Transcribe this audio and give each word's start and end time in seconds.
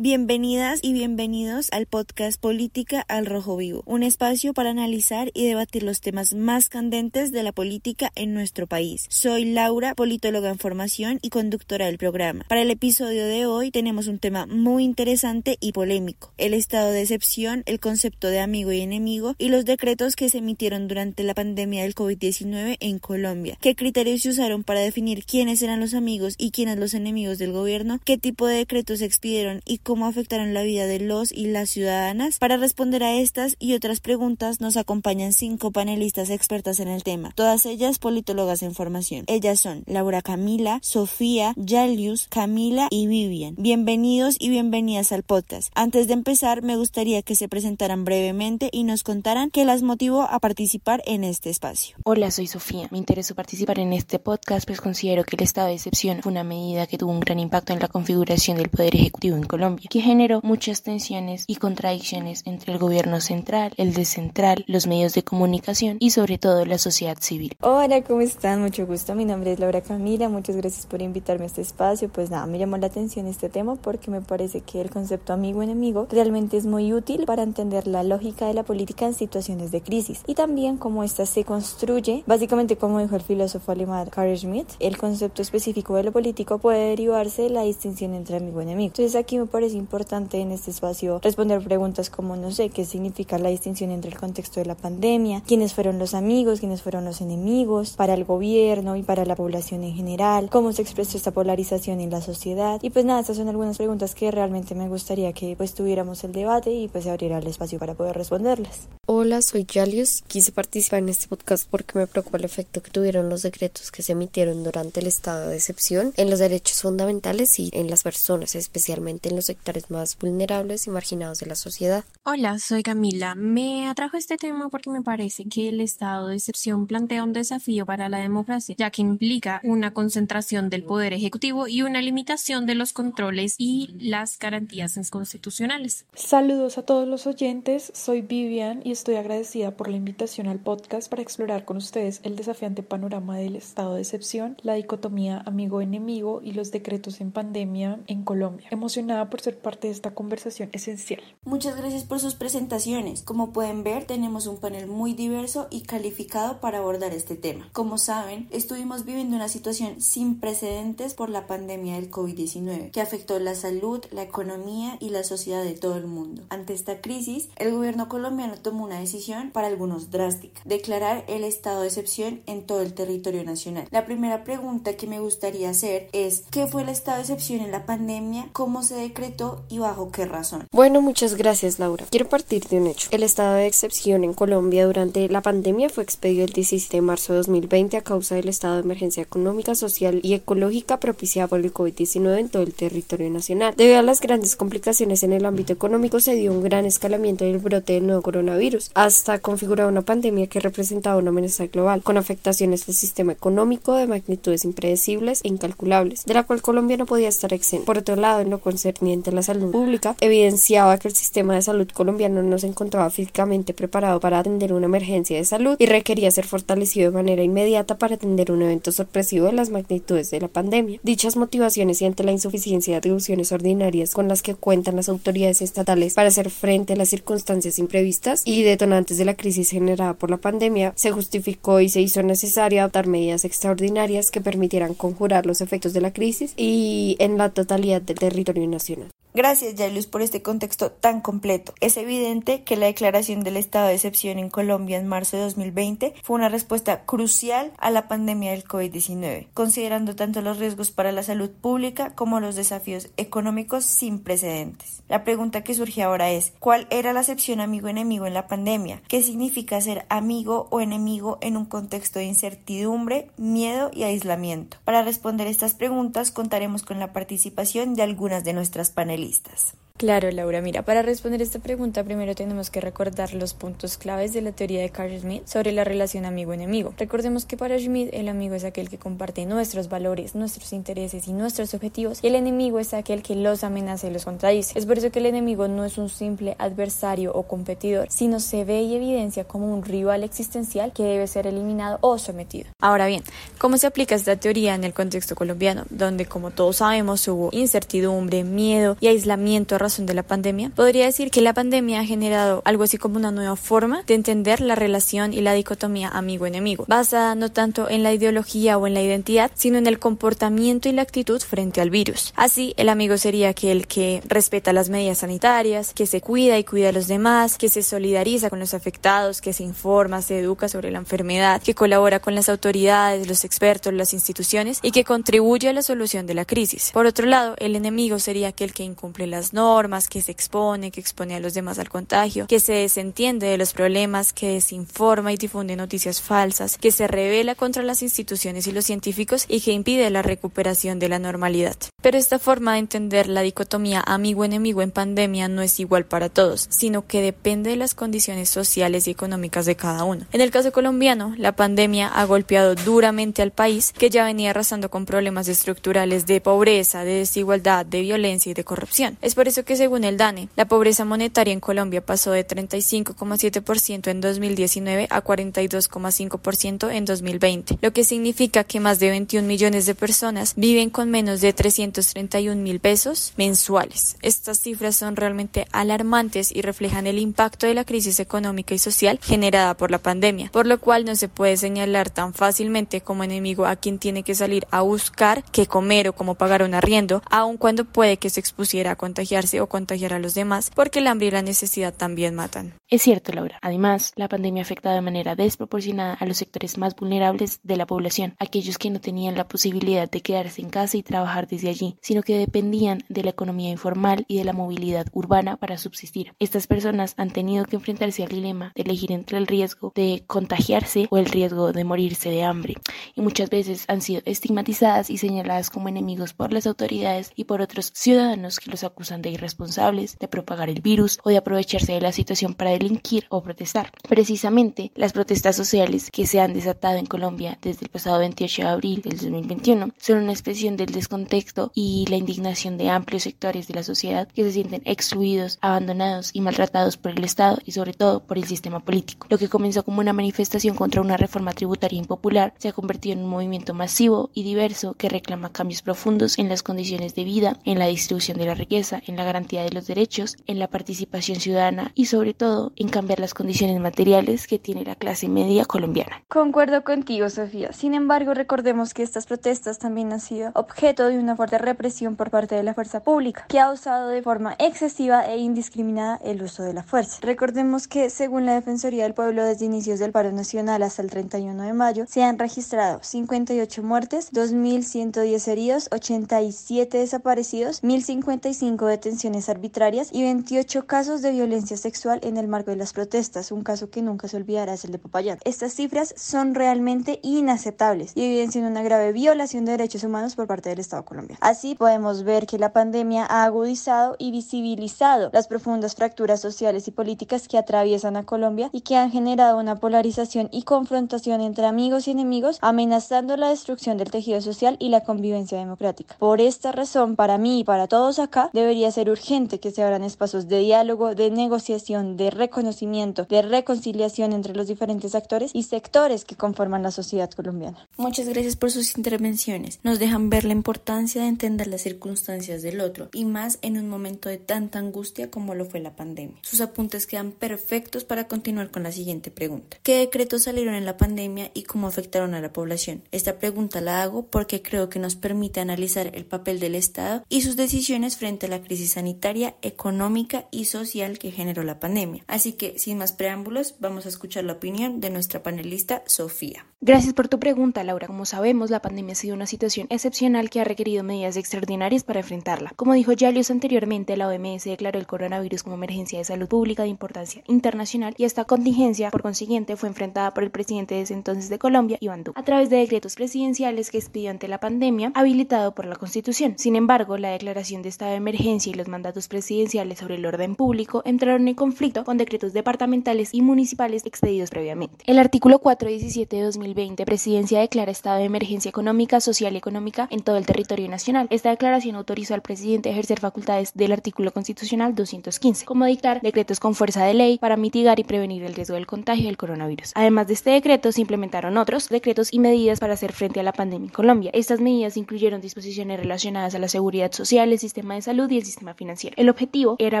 Bienvenidas 0.00 0.78
y 0.80 0.92
bienvenidos 0.92 1.70
al 1.72 1.86
podcast 1.86 2.40
Política 2.40 3.04
al 3.08 3.26
Rojo 3.26 3.56
Vivo, 3.56 3.82
un 3.84 4.04
espacio 4.04 4.54
para 4.54 4.70
analizar 4.70 5.32
y 5.34 5.44
debatir 5.48 5.82
los 5.82 6.00
temas 6.00 6.34
más 6.34 6.68
candentes 6.68 7.32
de 7.32 7.42
la 7.42 7.50
política 7.50 8.12
en 8.14 8.32
nuestro 8.32 8.68
país. 8.68 9.06
Soy 9.08 9.44
Laura, 9.44 9.96
politóloga 9.96 10.50
en 10.50 10.58
formación 10.60 11.18
y 11.20 11.30
conductora 11.30 11.86
del 11.86 11.98
programa. 11.98 12.44
Para 12.48 12.62
el 12.62 12.70
episodio 12.70 13.26
de 13.26 13.46
hoy 13.46 13.72
tenemos 13.72 14.06
un 14.06 14.20
tema 14.20 14.46
muy 14.46 14.84
interesante 14.84 15.56
y 15.58 15.72
polémico, 15.72 16.32
el 16.38 16.54
estado 16.54 16.92
de 16.92 17.02
excepción, 17.02 17.64
el 17.66 17.80
concepto 17.80 18.28
de 18.28 18.38
amigo 18.38 18.70
y 18.70 18.82
enemigo 18.82 19.34
y 19.36 19.48
los 19.48 19.64
decretos 19.64 20.14
que 20.14 20.28
se 20.28 20.38
emitieron 20.38 20.86
durante 20.86 21.24
la 21.24 21.34
pandemia 21.34 21.82
del 21.82 21.96
COVID-19 21.96 22.76
en 22.78 23.00
Colombia. 23.00 23.58
¿Qué 23.60 23.74
criterios 23.74 24.22
se 24.22 24.28
usaron 24.28 24.62
para 24.62 24.78
definir 24.78 25.24
quiénes 25.24 25.60
eran 25.60 25.80
los 25.80 25.94
amigos 25.94 26.36
y 26.38 26.52
quiénes 26.52 26.78
los 26.78 26.94
enemigos 26.94 27.38
del 27.38 27.50
gobierno? 27.50 27.98
¿Qué 28.04 28.16
tipo 28.16 28.46
de 28.46 28.58
decretos 28.58 29.00
se 29.00 29.04
expidieron 29.04 29.60
y 29.66 29.78
cómo 29.88 30.04
afectaron 30.04 30.52
la 30.52 30.64
vida 30.64 30.84
de 30.84 31.00
los 31.00 31.32
y 31.32 31.46
las 31.46 31.70
ciudadanas. 31.70 32.38
Para 32.38 32.58
responder 32.58 33.02
a 33.02 33.14
estas 33.14 33.56
y 33.58 33.72
otras 33.72 34.00
preguntas 34.00 34.60
nos 34.60 34.76
acompañan 34.76 35.32
cinco 35.32 35.70
panelistas 35.70 36.28
expertas 36.28 36.78
en 36.80 36.88
el 36.88 37.02
tema, 37.02 37.32
todas 37.34 37.64
ellas 37.64 37.98
politólogas 37.98 38.62
en 38.62 38.74
formación. 38.74 39.24
Ellas 39.28 39.60
son 39.60 39.84
Laura 39.86 40.20
Camila, 40.20 40.78
Sofía, 40.82 41.54
Jalius, 41.56 42.28
Camila 42.28 42.88
y 42.90 43.06
Vivian. 43.06 43.54
Bienvenidos 43.56 44.36
y 44.38 44.50
bienvenidas 44.50 45.10
al 45.10 45.22
podcast. 45.22 45.72
Antes 45.74 46.06
de 46.06 46.12
empezar, 46.12 46.60
me 46.60 46.76
gustaría 46.76 47.22
que 47.22 47.34
se 47.34 47.48
presentaran 47.48 48.04
brevemente 48.04 48.68
y 48.70 48.84
nos 48.84 49.02
contaran 49.02 49.50
qué 49.50 49.64
las 49.64 49.80
motivó 49.80 50.24
a 50.24 50.38
participar 50.38 51.02
en 51.06 51.24
este 51.24 51.48
espacio. 51.48 51.96
Hola, 52.04 52.30
soy 52.30 52.46
Sofía. 52.46 52.88
Me 52.90 52.98
interesó 52.98 53.34
participar 53.34 53.78
en 53.78 53.94
este 53.94 54.18
podcast 54.18 54.66
pues 54.66 54.82
considero 54.82 55.24
que 55.24 55.36
el 55.36 55.44
estado 55.44 55.68
de 55.68 55.76
excepción 55.76 56.20
fue 56.20 56.30
una 56.30 56.44
medida 56.44 56.86
que 56.86 56.98
tuvo 56.98 57.12
un 57.12 57.20
gran 57.20 57.38
impacto 57.38 57.72
en 57.72 57.78
la 57.78 57.88
configuración 57.88 58.58
del 58.58 58.68
Poder 58.68 58.94
Ejecutivo 58.94 59.34
en 59.34 59.44
Colombia 59.44 59.77
que 59.88 60.00
generó 60.00 60.40
muchas 60.42 60.82
tensiones 60.82 61.44
y 61.46 61.56
contradicciones 61.56 62.42
entre 62.44 62.72
el 62.72 62.78
gobierno 62.78 63.20
central, 63.20 63.72
el 63.76 63.94
descentral, 63.94 64.64
los 64.66 64.86
medios 64.86 65.14
de 65.14 65.22
comunicación 65.22 65.96
y 66.00 66.10
sobre 66.10 66.38
todo 66.38 66.64
la 66.64 66.78
sociedad 66.78 67.16
civil. 67.20 67.56
Hola, 67.60 68.02
¿cómo 68.02 68.20
están? 68.20 68.60
Mucho 68.62 68.86
gusto. 68.86 69.14
Mi 69.14 69.24
nombre 69.24 69.52
es 69.52 69.58
Laura 69.60 69.80
Camila. 69.80 70.28
Muchas 70.28 70.56
gracias 70.56 70.86
por 70.86 71.02
invitarme 71.02 71.44
a 71.44 71.46
este 71.46 71.62
espacio. 71.62 72.08
Pues 72.08 72.30
nada, 72.30 72.46
me 72.46 72.58
llamó 72.58 72.76
la 72.76 72.86
atención 72.86 73.26
este 73.26 73.48
tema 73.48 73.76
porque 73.76 74.10
me 74.10 74.20
parece 74.20 74.60
que 74.60 74.80
el 74.80 74.90
concepto 74.90 75.32
amigo-enemigo 75.32 76.08
realmente 76.10 76.56
es 76.56 76.66
muy 76.66 76.92
útil 76.92 77.24
para 77.26 77.42
entender 77.42 77.86
la 77.86 78.02
lógica 78.02 78.46
de 78.46 78.54
la 78.54 78.62
política 78.62 79.06
en 79.06 79.14
situaciones 79.14 79.70
de 79.70 79.80
crisis 79.82 80.22
y 80.26 80.34
también 80.34 80.76
cómo 80.76 81.04
ésta 81.04 81.26
se 81.26 81.44
construye. 81.44 82.24
Básicamente, 82.26 82.76
como 82.76 83.00
dijo 83.00 83.16
el 83.16 83.22
filósofo 83.22 83.72
alemán 83.72 84.08
Carl 84.10 84.36
Schmitt, 84.36 84.68
el 84.80 84.96
concepto 84.96 85.42
específico 85.42 85.94
de 85.94 86.04
lo 86.04 86.12
político 86.12 86.58
puede 86.58 86.90
derivarse 86.90 87.42
de 87.42 87.50
la 87.50 87.62
distinción 87.62 88.14
entre 88.14 88.36
amigo 88.36 88.60
y 88.60 88.64
enemigo. 88.64 88.88
Entonces 88.88 89.14
aquí 89.16 89.38
me 89.38 89.46
parece 89.46 89.67
es 89.68 89.74
importante 89.74 90.38
en 90.38 90.50
este 90.50 90.70
espacio 90.70 91.20
responder 91.22 91.62
preguntas 91.62 92.10
como, 92.10 92.36
no 92.36 92.50
sé, 92.50 92.70
qué 92.70 92.84
significa 92.84 93.38
la 93.38 93.50
distinción 93.50 93.90
entre 93.90 94.10
el 94.10 94.18
contexto 94.18 94.60
de 94.60 94.66
la 94.66 94.74
pandemia, 94.74 95.42
quiénes 95.46 95.74
fueron 95.74 95.98
los 95.98 96.14
amigos, 96.14 96.60
quiénes 96.60 96.82
fueron 96.82 97.04
los 97.04 97.20
enemigos 97.20 97.90
para 97.96 98.14
el 98.14 98.24
gobierno 98.24 98.96
y 98.96 99.02
para 99.02 99.24
la 99.24 99.36
población 99.36 99.84
en 99.84 99.94
general, 99.94 100.48
cómo 100.50 100.72
se 100.72 100.82
expresó 100.82 101.16
esta 101.16 101.30
polarización 101.30 102.00
en 102.00 102.10
la 102.10 102.22
sociedad. 102.22 102.80
Y 102.82 102.90
pues 102.90 103.04
nada, 103.04 103.20
estas 103.20 103.36
son 103.36 103.48
algunas 103.48 103.76
preguntas 103.76 104.14
que 104.14 104.30
realmente 104.30 104.74
me 104.74 104.88
gustaría 104.88 105.32
que 105.32 105.54
pues 105.56 105.74
tuviéramos 105.74 106.24
el 106.24 106.32
debate 106.32 106.72
y 106.72 106.88
pues 106.88 107.04
se 107.04 107.10
abriera 107.10 107.38
el 107.38 107.46
espacio 107.46 107.78
para 107.78 107.94
poder 107.94 108.16
responderlas. 108.16 108.88
Hola, 109.06 109.42
soy 109.42 109.66
Jalius. 109.70 110.22
Quise 110.26 110.52
participar 110.52 111.00
en 111.00 111.10
este 111.10 111.28
podcast 111.28 111.68
porque 111.70 111.98
me 111.98 112.06
preocupa 112.06 112.38
el 112.38 112.44
efecto 112.44 112.82
que 112.82 112.90
tuvieron 112.90 113.28
los 113.28 113.42
decretos 113.42 113.90
que 113.90 114.02
se 114.02 114.12
emitieron 114.12 114.64
durante 114.64 115.00
el 115.00 115.06
estado 115.06 115.48
de 115.48 115.56
excepción 115.56 116.12
en 116.16 116.30
los 116.30 116.38
derechos 116.38 116.82
fundamentales 116.82 117.58
y 117.58 117.70
en 117.72 117.90
las 117.90 118.02
personas, 118.02 118.54
especialmente 118.54 119.28
en 119.28 119.36
los 119.36 119.46
sectores 119.58 119.90
más 119.90 120.16
vulnerables 120.16 120.86
y 120.86 120.90
marginados 120.90 121.40
de 121.40 121.46
la 121.46 121.56
sociedad. 121.56 122.04
Hola, 122.24 122.58
soy 122.58 122.82
Camila. 122.84 123.34
Me 123.34 123.88
atrajo 123.88 124.16
este 124.16 124.36
tema 124.36 124.68
porque 124.68 124.88
me 124.88 125.02
parece 125.02 125.44
que 125.46 125.68
el 125.68 125.80
estado 125.80 126.28
de 126.28 126.36
excepción 126.36 126.86
plantea 126.86 127.24
un 127.24 127.32
desafío 127.32 127.84
para 127.84 128.08
la 128.08 128.18
democracia, 128.18 128.76
ya 128.78 128.90
que 128.90 129.02
implica 129.02 129.60
una 129.64 129.92
concentración 129.92 130.70
del 130.70 130.84
poder 130.84 131.12
ejecutivo 131.12 131.66
y 131.66 131.82
una 131.82 132.00
limitación 132.00 132.66
de 132.66 132.76
los 132.76 132.92
controles 132.92 133.56
y 133.58 133.96
las 133.98 134.38
garantías 134.38 134.96
constitucionales. 135.10 136.06
Saludos 136.14 136.78
a 136.78 136.82
todos 136.82 137.08
los 137.08 137.26
oyentes. 137.26 137.90
Soy 137.94 138.22
Vivian 138.22 138.80
y 138.84 138.92
estoy 138.92 139.16
agradecida 139.16 139.76
por 139.76 139.88
la 139.88 139.96
invitación 139.96 140.46
al 140.46 140.60
podcast 140.60 141.10
para 141.10 141.22
explorar 141.22 141.64
con 141.64 141.76
ustedes 141.76 142.20
el 142.22 142.36
desafiante 142.36 142.82
panorama 142.82 143.36
del 143.36 143.56
estado 143.56 143.94
de 143.94 144.02
excepción, 144.02 144.56
la 144.62 144.74
dicotomía 144.74 145.42
amigo-enemigo 145.46 146.42
y 146.44 146.52
los 146.52 146.70
decretos 146.70 147.20
en 147.20 147.32
pandemia 147.32 147.98
en 148.06 148.22
Colombia. 148.22 148.68
Emocionada 148.70 149.28
por 149.28 149.40
ser 149.40 149.47
parte 149.56 149.88
de 149.88 149.94
esta 149.94 150.14
conversación 150.14 150.68
esencial. 150.72 151.22
Muchas 151.44 151.76
gracias 151.76 152.04
por 152.04 152.20
sus 152.20 152.34
presentaciones. 152.34 153.22
Como 153.22 153.52
pueden 153.52 153.84
ver, 153.84 154.04
tenemos 154.04 154.46
un 154.46 154.58
panel 154.58 154.86
muy 154.86 155.14
diverso 155.14 155.68
y 155.70 155.82
calificado 155.82 156.60
para 156.60 156.78
abordar 156.78 157.12
este 157.14 157.36
tema. 157.36 157.68
Como 157.72 157.98
saben, 157.98 158.48
estuvimos 158.50 159.04
viviendo 159.04 159.36
una 159.36 159.48
situación 159.48 160.00
sin 160.00 160.40
precedentes 160.40 161.14
por 161.14 161.30
la 161.30 161.46
pandemia 161.46 161.94
del 161.94 162.10
COVID-19, 162.10 162.90
que 162.90 163.00
afectó 163.00 163.38
la 163.38 163.54
salud, 163.54 164.04
la 164.10 164.22
economía 164.22 164.96
y 165.00 165.10
la 165.10 165.24
sociedad 165.24 165.64
de 165.64 165.74
todo 165.74 165.96
el 165.96 166.06
mundo. 166.06 166.42
Ante 166.48 166.72
esta 166.72 167.00
crisis, 167.00 167.48
el 167.56 167.72
gobierno 167.72 168.08
colombiano 168.08 168.56
tomó 168.56 168.84
una 168.84 169.00
decisión 169.00 169.50
para 169.50 169.68
algunos 169.68 170.10
drástica, 170.10 170.60
declarar 170.64 171.24
el 171.28 171.44
estado 171.44 171.82
de 171.82 171.88
excepción 171.88 172.42
en 172.46 172.64
todo 172.64 172.82
el 172.82 172.94
territorio 172.94 173.44
nacional. 173.44 173.88
La 173.90 174.06
primera 174.06 174.44
pregunta 174.44 174.96
que 174.96 175.06
me 175.06 175.20
gustaría 175.20 175.70
hacer 175.70 176.08
es, 176.12 176.44
¿qué 176.50 176.66
fue 176.66 176.82
el 176.82 176.88
estado 176.88 177.18
de 177.18 177.22
excepción 177.22 177.60
en 177.60 177.72
la 177.72 177.86
pandemia? 177.86 178.48
¿Cómo 178.52 178.82
se 178.82 178.96
decretó 178.96 179.37
y 179.68 179.78
bajo 179.78 180.10
qué 180.10 180.24
razón? 180.24 180.66
Bueno, 180.72 181.00
muchas 181.00 181.36
gracias 181.36 181.78
Laura. 181.78 182.04
Quiero 182.10 182.28
partir 182.28 182.64
de 182.64 182.78
un 182.78 182.88
hecho. 182.88 183.08
El 183.12 183.22
estado 183.22 183.54
de 183.54 183.66
excepción 183.66 184.24
en 184.24 184.34
Colombia 184.34 184.86
durante 184.86 185.28
la 185.28 185.42
pandemia 185.42 185.88
fue 185.88 186.02
expedido 186.02 186.44
el 186.44 186.52
17 186.52 186.96
de 186.96 187.00
marzo 187.00 187.32
de 187.32 187.38
2020 187.38 187.96
a 187.96 188.00
causa 188.02 188.34
del 188.34 188.48
estado 188.48 188.74
de 188.74 188.82
emergencia 188.82 189.22
económica, 189.22 189.76
social 189.76 190.18
y 190.24 190.34
ecológica 190.34 190.98
propiciada 190.98 191.46
por 191.46 191.60
el 191.60 191.72
COVID-19 191.72 192.38
en 192.38 192.48
todo 192.48 192.62
el 192.64 192.74
territorio 192.74 193.30
nacional. 193.30 193.74
Debido 193.76 193.98
a 193.98 194.02
las 194.02 194.20
grandes 194.20 194.56
complicaciones 194.56 195.22
en 195.22 195.32
el 195.32 195.46
ámbito 195.46 195.72
económico, 195.72 196.18
se 196.20 196.34
dio 196.34 196.50
un 196.50 196.62
gran 196.62 196.84
escalamiento 196.84 197.44
del 197.44 197.58
brote 197.58 197.92
del 197.92 198.06
nuevo 198.06 198.22
coronavirus 198.22 198.90
hasta 198.94 199.38
configurar 199.38 199.86
una 199.86 200.02
pandemia 200.02 200.48
que 200.48 200.60
representaba 200.60 201.16
una 201.16 201.30
amenaza 201.30 201.66
global, 201.66 202.02
con 202.02 202.16
afectaciones 202.16 202.88
al 202.88 202.94
sistema 202.94 203.32
económico 203.32 203.94
de 203.94 204.08
magnitudes 204.08 204.64
impredecibles 204.64 205.42
e 205.44 205.48
incalculables, 205.48 206.24
de 206.24 206.34
la 206.34 206.42
cual 206.42 206.60
Colombia 206.60 206.96
no 206.96 207.06
podía 207.06 207.28
estar 207.28 207.52
exento. 207.52 207.84
Por 207.84 207.98
otro 207.98 208.16
lado, 208.16 208.40
en 208.40 208.50
lo 208.50 208.60
concerniente 208.60 209.27
a 209.28 209.32
la 209.32 209.42
salud 209.42 209.70
pública, 209.70 210.16
evidenciaba 210.20 210.98
que 210.98 211.08
el 211.08 211.14
sistema 211.14 211.54
de 211.54 211.62
salud 211.62 211.88
colombiano 211.92 212.42
no 212.42 212.58
se 212.58 212.66
encontraba 212.66 213.10
físicamente 213.10 213.74
preparado 213.74 214.20
para 214.20 214.38
atender 214.38 214.72
una 214.72 214.86
emergencia 214.86 215.36
de 215.36 215.44
salud 215.44 215.76
y 215.78 215.86
requería 215.86 216.30
ser 216.30 216.46
fortalecido 216.46 217.10
de 217.10 217.16
manera 217.16 217.42
inmediata 217.42 217.98
para 217.98 218.16
atender 218.16 218.52
un 218.52 218.62
evento 218.62 218.92
sorpresivo 218.92 219.46
de 219.46 219.52
las 219.52 219.70
magnitudes 219.70 220.30
de 220.30 220.40
la 220.40 220.48
pandemia. 220.48 221.00
Dichas 221.02 221.36
motivaciones 221.36 222.02
y 222.02 222.06
ante 222.06 222.24
la 222.24 222.32
insuficiencia 222.32 222.94
de 222.94 222.98
atribuciones 222.98 223.52
ordinarias 223.52 224.12
con 224.12 224.28
las 224.28 224.42
que 224.42 224.54
cuentan 224.54 224.96
las 224.96 225.08
autoridades 225.08 225.62
estatales 225.62 226.14
para 226.14 226.28
hacer 226.28 226.50
frente 226.50 226.92
a 226.92 226.96
las 226.96 227.08
circunstancias 227.08 227.78
imprevistas 227.78 228.42
y 228.44 228.62
detonantes 228.62 229.18
de 229.18 229.24
la 229.24 229.34
crisis 229.34 229.70
generada 229.70 230.14
por 230.14 230.30
la 230.30 230.36
pandemia, 230.38 230.92
se 230.96 231.10
justificó 231.10 231.80
y 231.80 231.88
se 231.88 232.00
hizo 232.00 232.22
necesario 232.22 232.80
adoptar 232.80 233.06
medidas 233.06 233.44
extraordinarias 233.44 234.30
que 234.30 234.40
permitieran 234.40 234.94
conjurar 234.94 235.46
los 235.46 235.60
efectos 235.60 235.92
de 235.92 236.00
la 236.00 236.12
crisis 236.12 236.52
y 236.56 237.16
en 237.18 237.38
la 237.38 237.50
totalidad 237.50 238.02
del 238.02 238.18
territorio 238.18 238.66
nacional. 238.66 239.10
Gracias, 239.38 239.76
Yailus, 239.76 240.08
por 240.08 240.20
este 240.20 240.42
contexto 240.42 240.90
tan 240.90 241.20
completo. 241.20 241.72
Es 241.80 241.96
evidente 241.96 242.64
que 242.64 242.76
la 242.76 242.86
declaración 242.86 243.44
del 243.44 243.56
estado 243.56 243.86
de 243.86 243.94
excepción 243.94 244.36
en 244.40 244.50
Colombia 244.50 244.98
en 244.98 245.06
marzo 245.06 245.36
de 245.36 245.44
2020 245.44 246.14
fue 246.24 246.34
una 246.34 246.48
respuesta 246.48 247.04
crucial 247.04 247.70
a 247.78 247.92
la 247.92 248.08
pandemia 248.08 248.50
del 248.50 248.64
COVID-19, 248.64 249.46
considerando 249.54 250.16
tanto 250.16 250.42
los 250.42 250.58
riesgos 250.58 250.90
para 250.90 251.12
la 251.12 251.22
salud 251.22 251.50
pública 251.50 252.16
como 252.16 252.40
los 252.40 252.56
desafíos 252.56 253.10
económicos 253.16 253.84
sin 253.84 254.18
precedentes. 254.18 255.04
La 255.08 255.22
pregunta 255.22 255.62
que 255.62 255.74
surge 255.74 256.02
ahora 256.02 256.32
es, 256.32 256.52
¿cuál 256.58 256.88
era 256.90 257.12
la 257.12 257.20
acepción 257.20 257.60
amigo-enemigo 257.60 258.26
en 258.26 258.34
la 258.34 258.48
pandemia? 258.48 259.02
¿Qué 259.06 259.22
significa 259.22 259.80
ser 259.80 260.04
amigo 260.08 260.66
o 260.70 260.80
enemigo 260.80 261.38
en 261.42 261.56
un 261.56 261.64
contexto 261.64 262.18
de 262.18 262.24
incertidumbre, 262.24 263.30
miedo 263.36 263.92
y 263.94 264.02
aislamiento? 264.02 264.78
Para 264.84 265.04
responder 265.04 265.46
estas 265.46 265.74
preguntas 265.74 266.32
contaremos 266.32 266.82
con 266.82 266.98
la 266.98 267.12
participación 267.12 267.94
de 267.94 268.02
algunas 268.02 268.42
de 268.42 268.52
nuestras 268.52 268.90
panelistas 268.90 269.27
entrevistas. 269.28 269.74
Claro, 269.98 270.30
Laura. 270.30 270.60
Mira, 270.60 270.82
para 270.82 271.02
responder 271.02 271.42
esta 271.42 271.58
pregunta 271.58 272.04
primero 272.04 272.32
tenemos 272.36 272.70
que 272.70 272.80
recordar 272.80 273.34
los 273.34 273.52
puntos 273.52 273.98
claves 273.98 274.32
de 274.32 274.42
la 274.42 274.52
teoría 274.52 274.80
de 274.80 274.90
Carl 274.90 275.10
Schmitt 275.18 275.48
sobre 275.48 275.72
la 275.72 275.82
relación 275.82 276.24
amigo-enemigo. 276.24 276.94
Recordemos 276.96 277.44
que 277.44 277.56
para 277.56 277.76
Schmitt 277.80 278.10
el 278.12 278.28
amigo 278.28 278.54
es 278.54 278.62
aquel 278.62 278.88
que 278.88 278.98
comparte 278.98 279.44
nuestros 279.44 279.88
valores, 279.88 280.36
nuestros 280.36 280.72
intereses 280.72 281.26
y 281.26 281.32
nuestros 281.32 281.74
objetivos 281.74 282.20
y 282.22 282.28
el 282.28 282.36
enemigo 282.36 282.78
es 282.78 282.94
aquel 282.94 283.24
que 283.24 283.34
los 283.34 283.64
amenaza 283.64 284.06
y 284.06 284.12
los 284.12 284.24
contradice. 284.24 284.78
Es 284.78 284.86
por 284.86 284.98
eso 284.98 285.10
que 285.10 285.18
el 285.18 285.26
enemigo 285.26 285.66
no 285.66 285.84
es 285.84 285.98
un 285.98 286.08
simple 286.08 286.54
adversario 286.60 287.32
o 287.34 287.48
competidor, 287.48 288.06
sino 288.08 288.38
se 288.38 288.64
ve 288.64 288.82
y 288.82 288.94
evidencia 288.94 289.48
como 289.48 289.74
un 289.74 289.82
rival 289.82 290.22
existencial 290.22 290.92
que 290.92 291.02
debe 291.02 291.26
ser 291.26 291.48
eliminado 291.48 291.98
o 292.02 292.18
sometido. 292.18 292.68
Ahora 292.80 293.08
bien, 293.08 293.24
¿cómo 293.58 293.76
se 293.76 293.88
aplica 293.88 294.14
esta 294.14 294.36
teoría 294.36 294.76
en 294.76 294.84
el 294.84 294.94
contexto 294.94 295.34
colombiano, 295.34 295.86
donde 295.90 296.26
como 296.26 296.52
todos 296.52 296.76
sabemos 296.76 297.26
hubo 297.26 297.48
incertidumbre, 297.50 298.44
miedo 298.44 298.96
y 299.00 299.08
aislamiento 299.08 299.76
de 299.96 300.14
la 300.14 300.22
pandemia, 300.22 300.70
podría 300.74 301.06
decir 301.06 301.30
que 301.30 301.40
la 301.40 301.54
pandemia 301.54 302.00
ha 302.00 302.04
generado 302.04 302.60
algo 302.64 302.84
así 302.84 302.98
como 302.98 303.16
una 303.16 303.30
nueva 303.30 303.56
forma 303.56 304.02
de 304.06 304.14
entender 304.14 304.60
la 304.60 304.74
relación 304.74 305.32
y 305.32 305.40
la 305.40 305.54
dicotomía 305.54 306.08
amigo-enemigo, 306.08 306.84
basada 306.86 307.34
no 307.34 307.50
tanto 307.50 307.88
en 307.88 308.02
la 308.02 308.12
ideología 308.12 308.76
o 308.76 308.86
en 308.86 308.94
la 308.94 309.02
identidad, 309.02 309.50
sino 309.54 309.78
en 309.78 309.86
el 309.86 309.98
comportamiento 309.98 310.88
y 310.88 310.92
la 310.92 311.02
actitud 311.02 311.40
frente 311.40 311.80
al 311.80 311.88
virus. 311.88 312.32
Así, 312.36 312.74
el 312.76 312.90
amigo 312.90 313.16
sería 313.16 313.48
aquel 313.48 313.86
que 313.86 314.22
respeta 314.26 314.74
las 314.74 314.90
medidas 314.90 315.18
sanitarias, 315.18 315.94
que 315.94 316.06
se 316.06 316.20
cuida 316.20 316.58
y 316.58 316.64
cuida 316.64 316.90
a 316.90 316.92
los 316.92 317.08
demás, 317.08 317.56
que 317.56 317.70
se 317.70 317.82
solidariza 317.82 318.50
con 318.50 318.60
los 318.60 318.74
afectados, 318.74 319.40
que 319.40 319.54
se 319.54 319.62
informa, 319.62 320.20
se 320.20 320.40
educa 320.40 320.68
sobre 320.68 320.90
la 320.90 320.98
enfermedad, 320.98 321.62
que 321.62 321.74
colabora 321.74 322.20
con 322.20 322.34
las 322.34 322.48
autoridades, 322.50 323.26
los 323.26 323.44
expertos, 323.44 323.92
las 323.94 324.12
instituciones 324.12 324.80
y 324.82 324.90
que 324.90 325.04
contribuye 325.04 325.68
a 325.68 325.72
la 325.72 325.82
solución 325.82 326.26
de 326.26 326.34
la 326.34 326.44
crisis. 326.44 326.90
Por 326.92 327.06
otro 327.06 327.26
lado, 327.26 327.54
el 327.58 327.74
enemigo 327.74 328.18
sería 328.18 328.48
aquel 328.48 328.74
que 328.74 328.84
incumple 328.84 329.26
las 329.26 329.52
normas, 329.52 329.77
que 330.10 330.22
se 330.22 330.32
expone, 330.32 330.90
que 330.90 331.00
expone 331.00 331.36
a 331.36 331.40
los 331.40 331.54
demás 331.54 331.78
al 331.78 331.88
contagio, 331.88 332.48
que 332.48 332.58
se 332.58 332.72
desentiende 332.72 333.46
de 333.46 333.58
los 333.58 333.72
problemas, 333.72 334.32
que 334.32 334.54
desinforma 334.54 335.32
y 335.32 335.36
difunde 335.36 335.76
noticias 335.76 336.20
falsas, 336.20 336.76
que 336.78 336.90
se 336.90 337.06
revela 337.06 337.54
contra 337.54 337.84
las 337.84 338.02
instituciones 338.02 338.66
y 338.66 338.72
los 338.72 338.84
científicos 338.84 339.44
y 339.48 339.60
que 339.60 339.70
impide 339.72 340.10
la 340.10 340.22
recuperación 340.22 340.98
de 340.98 341.08
la 341.08 341.20
normalidad. 341.20 341.76
Pero 342.02 342.18
esta 342.18 342.40
forma 342.40 342.72
de 342.72 342.80
entender 342.80 343.28
la 343.28 343.42
dicotomía 343.42 344.02
amigo-enemigo 344.04 344.82
en 344.82 344.90
pandemia 344.90 345.46
no 345.46 345.62
es 345.62 345.78
igual 345.78 346.06
para 346.06 346.28
todos, 346.28 346.66
sino 346.70 347.06
que 347.06 347.22
depende 347.22 347.70
de 347.70 347.76
las 347.76 347.94
condiciones 347.94 348.48
sociales 348.48 349.06
y 349.06 349.12
económicas 349.12 349.64
de 349.64 349.76
cada 349.76 350.02
uno. 350.02 350.26
En 350.32 350.40
el 350.40 350.50
caso 350.50 350.72
colombiano, 350.72 351.34
la 351.36 351.52
pandemia 351.52 352.08
ha 352.08 352.24
golpeado 352.24 352.74
duramente 352.74 353.42
al 353.42 353.52
país, 353.52 353.92
que 353.96 354.10
ya 354.10 354.24
venía 354.24 354.50
arrasando 354.50 354.90
con 354.90 355.06
problemas 355.06 355.46
estructurales 355.46 356.26
de 356.26 356.40
pobreza, 356.40 357.04
de 357.04 357.14
desigualdad, 357.14 357.86
de 357.86 358.00
violencia 358.00 358.50
y 358.50 358.54
de 358.54 358.64
corrupción. 358.64 359.18
Es 359.22 359.34
por 359.34 359.46
eso 359.48 359.64
que 359.64 359.67
según 359.76 360.04
el 360.04 360.16
DANE, 360.16 360.48
la 360.56 360.66
pobreza 360.66 361.04
monetaria 361.04 361.52
en 361.52 361.60
Colombia 361.60 362.04
pasó 362.04 362.30
de 362.32 362.46
35,7% 362.46 364.08
en 364.08 364.20
2019 364.20 365.06
a 365.10 365.22
42,5% 365.22 366.90
en 366.92 367.04
2020, 367.04 367.78
lo 367.80 367.92
que 367.92 368.04
significa 368.04 368.64
que 368.64 368.80
más 368.80 368.98
de 368.98 369.10
21 369.10 369.46
millones 369.46 369.86
de 369.86 369.94
personas 369.94 370.54
viven 370.56 370.90
con 370.90 371.10
menos 371.10 371.40
de 371.40 371.52
331 371.52 372.62
mil 372.62 372.80
pesos 372.80 373.32
mensuales. 373.36 374.16
Estas 374.22 374.60
cifras 374.60 374.96
son 374.96 375.16
realmente 375.16 375.66
alarmantes 375.72 376.54
y 376.54 376.62
reflejan 376.62 377.06
el 377.06 377.18
impacto 377.18 377.66
de 377.66 377.74
la 377.74 377.84
crisis 377.84 378.20
económica 378.20 378.74
y 378.74 378.78
social 378.78 379.18
generada 379.22 379.74
por 379.74 379.90
la 379.90 379.98
pandemia, 379.98 380.50
por 380.52 380.66
lo 380.66 380.80
cual 380.80 381.04
no 381.04 381.16
se 381.16 381.28
puede 381.28 381.56
señalar 381.56 382.10
tan 382.10 382.34
fácilmente 382.34 383.00
como 383.00 383.24
enemigo 383.24 383.66
a 383.66 383.76
quien 383.76 383.98
tiene 383.98 384.22
que 384.22 384.34
salir 384.34 384.66
a 384.70 384.82
buscar 384.82 385.44
qué 385.52 385.66
comer 385.66 386.08
o 386.08 386.12
cómo 386.12 386.34
pagar 386.34 386.62
un 386.62 386.74
arriendo, 386.74 387.22
aun 387.30 387.56
cuando 387.56 387.84
puede 387.84 388.16
que 388.16 388.30
se 388.30 388.40
expusiera 388.40 388.92
a 388.92 388.96
contagiarse 388.96 389.57
o 389.60 389.68
contagiar 389.68 390.12
a 390.12 390.18
los 390.18 390.34
demás, 390.34 390.70
porque 390.74 391.00
el 391.00 391.06
hambre 391.06 391.28
y 391.28 391.30
la 391.30 391.42
necesidad 391.42 391.94
también 391.94 392.34
matan. 392.34 392.74
Es 392.88 393.02
cierto, 393.02 393.32
Laura. 393.32 393.58
Además, 393.62 394.12
la 394.16 394.28
pandemia 394.28 394.62
ha 394.62 394.64
afectado 394.64 394.94
de 394.94 395.00
manera 395.00 395.36
desproporcionada 395.36 396.14
a 396.14 396.26
los 396.26 396.38
sectores 396.38 396.78
más 396.78 396.94
vulnerables 396.96 397.60
de 397.62 397.76
la 397.76 397.86
población, 397.86 398.34
aquellos 398.38 398.78
que 398.78 398.90
no 398.90 399.00
tenían 399.00 399.36
la 399.36 399.48
posibilidad 399.48 400.10
de 400.10 400.22
quedarse 400.22 400.62
en 400.62 400.70
casa 400.70 400.96
y 400.96 401.02
trabajar 401.02 401.48
desde 401.48 401.68
allí, 401.68 401.96
sino 402.00 402.22
que 402.22 402.38
dependían 402.38 403.02
de 403.08 403.24
la 403.24 403.30
economía 403.30 403.70
informal 403.70 404.24
y 404.28 404.38
de 404.38 404.44
la 404.44 404.52
movilidad 404.52 405.06
urbana 405.12 405.56
para 405.56 405.78
subsistir. 405.78 406.34
Estas 406.38 406.66
personas 406.66 407.14
han 407.16 407.30
tenido 407.30 407.64
que 407.64 407.76
enfrentarse 407.76 408.22
al 408.22 408.28
dilema 408.28 408.72
de 408.74 408.82
elegir 408.82 409.12
entre 409.12 409.38
el 409.38 409.46
riesgo 409.46 409.92
de 409.94 410.24
contagiarse 410.26 411.06
o 411.10 411.18
el 411.18 411.26
riesgo 411.26 411.72
de 411.72 411.84
morirse 411.84 412.30
de 412.30 412.44
hambre, 412.44 412.74
y 413.14 413.20
muchas 413.20 413.50
veces 413.50 413.84
han 413.88 414.00
sido 414.00 414.22
estigmatizadas 414.24 415.10
y 415.10 415.18
señaladas 415.18 415.70
como 415.70 415.88
enemigos 415.88 416.32
por 416.32 416.52
las 416.52 416.66
autoridades 416.66 417.32
y 417.34 417.44
por 417.44 417.60
otros 417.60 417.92
ciudadanos 417.94 418.58
que 418.58 418.70
los 418.70 418.84
acusan 418.84 419.22
de 419.22 419.30
irresponsables, 419.30 419.47
de 419.56 420.28
propagar 420.28 420.68
el 420.68 420.80
virus 420.80 421.18
o 421.24 421.30
de 421.30 421.36
aprovecharse 421.36 421.92
de 421.92 422.00
la 422.00 422.12
situación 422.12 422.54
para 422.54 422.70
delinquir 422.70 423.24
o 423.28 423.42
protestar. 423.42 423.92
Precisamente, 424.08 424.92
las 424.94 425.12
protestas 425.12 425.56
sociales 425.56 426.10
que 426.10 426.26
se 426.26 426.40
han 426.40 426.52
desatado 426.52 426.96
en 426.96 427.06
Colombia 427.06 427.58
desde 427.62 427.84
el 427.84 427.90
pasado 427.90 428.18
28 428.18 428.62
de 428.62 428.68
abril 428.68 429.02
del 429.02 429.18
2021 429.18 429.90
son 429.98 430.18
una 430.18 430.32
expresión 430.32 430.76
del 430.76 430.92
descontexto 430.92 431.70
y 431.74 432.06
la 432.08 432.16
indignación 432.16 432.78
de 432.78 432.90
amplios 432.90 433.22
sectores 433.22 433.68
de 433.68 433.74
la 433.74 433.82
sociedad 433.82 434.28
que 434.28 434.44
se 434.44 434.52
sienten 434.52 434.82
excluidos, 434.84 435.58
abandonados 435.60 436.30
y 436.32 436.40
maltratados 436.40 436.96
por 436.96 437.12
el 437.12 437.24
Estado 437.24 437.58
y 437.64 437.72
sobre 437.72 437.92
todo 437.92 438.20
por 438.20 438.38
el 438.38 438.44
sistema 438.44 438.80
político. 438.80 439.26
Lo 439.30 439.38
que 439.38 439.48
comenzó 439.48 439.84
como 439.84 440.00
una 440.00 440.12
manifestación 440.12 440.76
contra 440.76 441.00
una 441.00 441.16
reforma 441.16 441.52
tributaria 441.52 441.98
impopular 441.98 442.54
se 442.58 442.68
ha 442.68 442.72
convertido 442.72 443.14
en 443.14 443.24
un 443.24 443.30
movimiento 443.30 443.74
masivo 443.74 444.30
y 444.34 444.42
diverso 444.42 444.94
que 444.94 445.08
reclama 445.08 445.52
cambios 445.52 445.82
profundos 445.82 446.38
en 446.38 446.48
las 446.48 446.62
condiciones 446.62 447.14
de 447.14 447.24
vida, 447.24 447.58
en 447.64 447.78
la 447.78 447.86
distribución 447.86 448.38
de 448.38 448.46
la 448.46 448.54
riqueza, 448.54 449.02
en 449.06 449.16
la 449.16 449.24
garantía 449.38 449.62
de 449.62 449.70
los 449.70 449.86
derechos, 449.86 450.36
en 450.48 450.58
la 450.58 450.66
participación 450.66 451.38
ciudadana 451.38 451.92
y 451.94 452.06
sobre 452.06 452.34
todo 452.34 452.72
en 452.74 452.88
cambiar 452.88 453.20
las 453.20 453.34
condiciones 453.34 453.78
materiales 453.78 454.48
que 454.48 454.58
tiene 454.58 454.84
la 454.84 454.96
clase 454.96 455.28
media 455.28 455.64
colombiana. 455.64 456.24
Concuerdo 456.26 456.82
contigo, 456.82 457.30
Sofía. 457.30 457.72
Sin 457.72 457.94
embargo, 457.94 458.34
recordemos 458.34 458.94
que 458.94 459.04
estas 459.04 459.26
protestas 459.26 459.78
también 459.78 460.12
han 460.12 460.18
sido 460.18 460.50
objeto 460.54 461.06
de 461.06 461.18
una 461.18 461.36
fuerte 461.36 461.56
represión 461.58 462.16
por 462.16 462.30
parte 462.30 462.56
de 462.56 462.64
la 462.64 462.74
fuerza 462.74 463.04
pública, 463.04 463.46
que 463.48 463.60
ha 463.60 463.70
usado 463.70 464.08
de 464.08 464.22
forma 464.22 464.56
excesiva 464.58 465.24
e 465.24 465.38
indiscriminada 465.38 466.20
el 466.24 466.42
uso 466.42 466.64
de 466.64 466.74
la 466.74 466.82
fuerza. 466.82 467.20
Recordemos 467.22 467.86
que, 467.86 468.10
según 468.10 468.44
la 468.44 468.54
Defensoría 468.54 469.04
del 469.04 469.14
Pueblo, 469.14 469.44
desde 469.44 469.66
inicios 469.66 470.00
del 470.00 470.10
paro 470.10 470.32
nacional 470.32 470.82
hasta 470.82 471.02
el 471.02 471.10
31 471.10 471.62
de 471.62 471.72
mayo, 471.74 472.06
se 472.08 472.24
han 472.24 472.40
registrado 472.40 472.98
58 473.02 473.82
muertes, 473.84 474.32
2.110 474.32 475.46
heridos, 475.46 475.88
87 475.92 476.98
desaparecidos, 476.98 477.84
1.055 477.84 478.84
detenciones 478.86 479.17
arbitrarias 479.48 480.10
y 480.12 480.22
28 480.22 480.86
casos 480.86 481.22
de 481.22 481.32
violencia 481.32 481.76
sexual 481.76 482.20
en 482.22 482.36
el 482.36 482.46
marco 482.46 482.70
de 482.70 482.76
las 482.76 482.92
protestas, 482.92 483.50
un 483.50 483.64
caso 483.64 483.90
que 483.90 484.00
nunca 484.00 484.28
se 484.28 484.36
olvidará 484.36 484.74
es 484.74 484.84
el 484.84 484.92
de 484.92 484.98
Popayán. 484.98 485.38
Estas 485.44 485.72
cifras 485.72 486.14
son 486.16 486.54
realmente 486.54 487.18
inaceptables 487.22 488.12
y 488.14 488.22
evidencian 488.22 488.64
una 488.64 488.82
grave 488.82 489.12
violación 489.12 489.64
de 489.64 489.72
derechos 489.72 490.04
humanos 490.04 490.36
por 490.36 490.46
parte 490.46 490.68
del 490.68 490.78
Estado 490.78 491.04
colombiano. 491.04 491.38
Así 491.42 491.74
podemos 491.74 492.22
ver 492.22 492.46
que 492.46 492.58
la 492.58 492.72
pandemia 492.72 493.26
ha 493.28 493.42
agudizado 493.42 494.14
y 494.20 494.30
visibilizado 494.30 495.30
las 495.32 495.48
profundas 495.48 495.96
fracturas 495.96 496.40
sociales 496.40 496.86
y 496.86 496.92
políticas 496.92 497.48
que 497.48 497.58
atraviesan 497.58 498.16
a 498.16 498.24
Colombia 498.24 498.70
y 498.72 498.82
que 498.82 498.96
han 498.96 499.10
generado 499.10 499.58
una 499.58 499.76
polarización 499.76 500.48
y 500.52 500.62
confrontación 500.62 501.40
entre 501.40 501.66
amigos 501.66 502.06
y 502.06 502.12
enemigos, 502.12 502.58
amenazando 502.60 503.36
la 503.36 503.48
destrucción 503.48 503.98
del 503.98 504.12
tejido 504.12 504.40
social 504.40 504.76
y 504.78 504.90
la 504.90 505.02
convivencia 505.02 505.58
democrática. 505.58 506.14
Por 506.20 506.40
esta 506.40 506.70
razón, 506.70 507.16
para 507.16 507.36
mí 507.36 507.60
y 507.60 507.64
para 507.64 507.88
todos 507.88 508.20
acá, 508.20 508.50
debería 508.52 508.92
ser 508.92 509.07
urgente 509.10 509.60
que 509.60 509.70
se 509.70 509.82
abran 509.82 510.02
espacios 510.02 510.48
de 510.48 510.58
diálogo, 510.60 511.14
de 511.14 511.30
negociación, 511.30 512.16
de 512.16 512.30
reconocimiento, 512.30 513.24
de 513.24 513.42
reconciliación 513.42 514.32
entre 514.32 514.54
los 514.54 514.68
diferentes 514.68 515.14
actores 515.14 515.50
y 515.54 515.64
sectores 515.64 516.24
que 516.24 516.36
conforman 516.36 516.82
la 516.82 516.90
sociedad 516.90 517.30
colombiana. 517.30 517.88
Muchas 517.96 518.28
gracias 518.28 518.56
por 518.56 518.70
sus 518.70 518.96
intervenciones. 518.96 519.80
Nos 519.82 519.98
dejan 519.98 520.30
ver 520.30 520.44
la 520.44 520.52
importancia 520.52 521.22
de 521.22 521.28
entender 521.28 521.66
las 521.66 521.82
circunstancias 521.82 522.62
del 522.62 522.80
otro 522.80 523.08
y 523.12 523.24
más 523.24 523.58
en 523.62 523.78
un 523.78 523.88
momento 523.88 524.28
de 524.28 524.38
tanta 524.38 524.78
angustia 524.78 525.30
como 525.30 525.54
lo 525.54 525.64
fue 525.64 525.80
la 525.80 525.96
pandemia. 525.96 526.38
Sus 526.42 526.60
apuntes 526.60 527.06
quedan 527.06 527.32
perfectos 527.32 528.04
para 528.04 528.28
continuar 528.28 528.70
con 528.70 528.82
la 528.82 528.92
siguiente 528.92 529.30
pregunta. 529.30 529.78
¿Qué 529.82 529.98
decretos 529.98 530.44
salieron 530.44 530.74
en 530.74 530.84
la 530.84 530.96
pandemia 530.96 531.50
y 531.54 531.62
cómo 531.62 531.86
afectaron 531.86 532.34
a 532.34 532.40
la 532.40 532.52
población? 532.52 533.02
Esta 533.12 533.38
pregunta 533.38 533.80
la 533.80 534.02
hago 534.02 534.26
porque 534.26 534.62
creo 534.62 534.88
que 534.88 534.98
nos 534.98 535.16
permite 535.16 535.60
analizar 535.60 536.10
el 536.14 536.24
papel 536.24 536.60
del 536.60 536.74
Estado 536.74 537.24
y 537.28 537.42
sus 537.42 537.56
decisiones 537.56 538.16
frente 538.16 538.46
a 538.46 538.50
la 538.50 538.62
crisis 538.62 538.96
sanitaria, 538.98 539.54
económica 539.62 540.48
y 540.50 540.64
social 540.64 541.20
que 541.20 541.30
generó 541.30 541.62
la 541.62 541.78
pandemia. 541.78 542.24
Así 542.26 542.54
que, 542.54 542.80
sin 542.80 542.98
más 542.98 543.12
preámbulos, 543.12 543.76
vamos 543.78 544.06
a 544.06 544.08
escuchar 544.08 544.42
la 544.42 544.54
opinión 544.54 545.00
de 545.00 545.10
nuestra 545.10 545.40
panelista 545.40 546.02
Sofía. 546.06 546.66
Gracias 546.80 547.14
por 547.14 547.28
tu 547.28 547.38
pregunta, 547.38 547.82
Laura. 547.84 548.08
Como 548.08 548.24
sabemos, 548.24 548.70
la 548.70 548.82
pandemia 548.82 549.12
ha 549.12 549.16
sido 549.16 549.34
una 549.34 549.46
situación 549.46 549.86
excepcional 549.90 550.50
que 550.50 550.60
ha 550.60 550.64
requerido 550.64 551.04
medidas 551.04 551.36
extraordinarias 551.36 552.02
para 552.02 552.20
enfrentarla. 552.20 552.72
Como 552.76 552.92
dijo 552.92 553.12
Yalios 553.12 553.50
anteriormente, 553.50 554.16
la 554.16 554.28
OMS 554.28 554.64
declaró 554.64 554.98
el 554.98 555.06
coronavirus 555.06 555.62
como 555.62 555.76
emergencia 555.76 556.18
de 556.18 556.24
salud 556.24 556.48
pública 556.48 556.82
de 556.82 556.88
importancia 556.88 557.42
internacional 557.46 558.14
y 558.16 558.24
esta 558.24 558.44
contingencia, 558.44 559.10
por 559.10 559.22
consiguiente, 559.22 559.76
fue 559.76 559.88
enfrentada 559.88 560.34
por 560.34 560.44
el 560.44 560.50
presidente 560.50 560.96
de 560.96 561.02
ese 561.02 561.14
entonces 561.14 561.48
de 561.48 561.58
Colombia, 561.58 561.98
Iván 562.00 562.24
Duque, 562.24 562.40
a 562.40 562.44
través 562.44 562.68
de 562.70 562.78
decretos 562.78 563.14
presidenciales 563.14 563.90
que 563.90 563.98
expidió 563.98 564.30
ante 564.30 564.48
la 564.48 564.60
pandemia, 564.60 565.12
habilitado 565.14 565.74
por 565.74 565.84
la 565.84 565.96
Constitución. 565.96 566.54
Sin 566.58 566.74
embargo, 566.74 567.16
la 567.16 567.30
declaración 567.30 567.82
de 567.82 567.88
estado 567.88 568.12
de 568.12 568.18
emergencia 568.18 568.70
y 568.70 568.74
los 568.74 568.87
mandatos 568.88 569.28
presidenciales 569.28 569.98
sobre 569.98 570.14
el 570.16 570.26
orden 570.26 570.54
público 570.54 571.02
entraron 571.04 571.48
en 571.48 571.54
conflicto 571.54 572.04
con 572.04 572.18
decretos 572.18 572.52
departamentales 572.52 573.34
y 573.34 573.42
municipales 573.42 574.06
expedidos 574.06 574.50
previamente. 574.50 575.04
El 575.06 575.18
artículo 575.18 575.58
417 575.58 576.36
de 576.36 576.42
2000 576.42 576.68
2020, 576.68 577.06
Presidencia 577.06 577.60
declara 577.60 577.90
estado 577.90 578.18
de 578.18 578.24
emergencia 578.24 578.68
económica, 578.68 579.20
social 579.20 579.54
y 579.54 579.56
económica 579.56 580.08
en 580.10 580.20
todo 580.20 580.36
el 580.36 580.46
territorio 580.46 580.88
nacional. 580.88 581.26
Esta 581.30 581.50
declaración 581.50 581.96
autorizó 581.96 582.34
al 582.34 582.42
presidente 582.42 582.88
a 582.88 582.92
ejercer 582.92 583.20
facultades 583.20 583.72
del 583.74 583.92
artículo 583.92 584.32
constitucional 584.32 584.94
215, 584.94 585.64
como 585.64 585.86
dictar 585.86 586.20
decretos 586.20 586.60
con 586.60 586.74
fuerza 586.74 587.04
de 587.04 587.14
ley 587.14 587.38
para 587.38 587.56
mitigar 587.56 587.98
y 587.98 588.04
prevenir 588.04 588.42
el 588.44 588.54
riesgo 588.54 588.74
del 588.74 588.86
contagio 588.86 589.26
del 589.26 589.36
coronavirus. 589.36 589.92
Además 589.94 590.26
de 590.26 590.34
este 590.34 590.50
decreto, 590.50 590.92
se 590.92 591.00
implementaron 591.00 591.56
otros 591.56 591.88
decretos 591.88 592.32
y 592.32 592.38
medidas 592.38 592.80
para 592.80 592.94
hacer 592.94 593.12
frente 593.12 593.40
a 593.40 593.42
la 593.42 593.52
pandemia 593.52 593.86
en 593.86 593.92
Colombia. 593.92 594.30
Estas 594.34 594.60
medidas 594.60 594.96
incluyeron 594.96 595.40
disposiciones 595.40 595.98
relacionadas 595.98 596.54
a 596.54 596.58
la 596.58 596.68
seguridad 596.68 597.12
social, 597.12 597.52
el 597.52 597.58
sistema 597.58 597.94
de 597.94 598.02
salud 598.02 598.30
y 598.30 598.38
el 598.38 598.44
sistema 598.44 598.74
financiera. 598.78 599.14
El 599.18 599.28
objetivo 599.28 599.76
era 599.78 600.00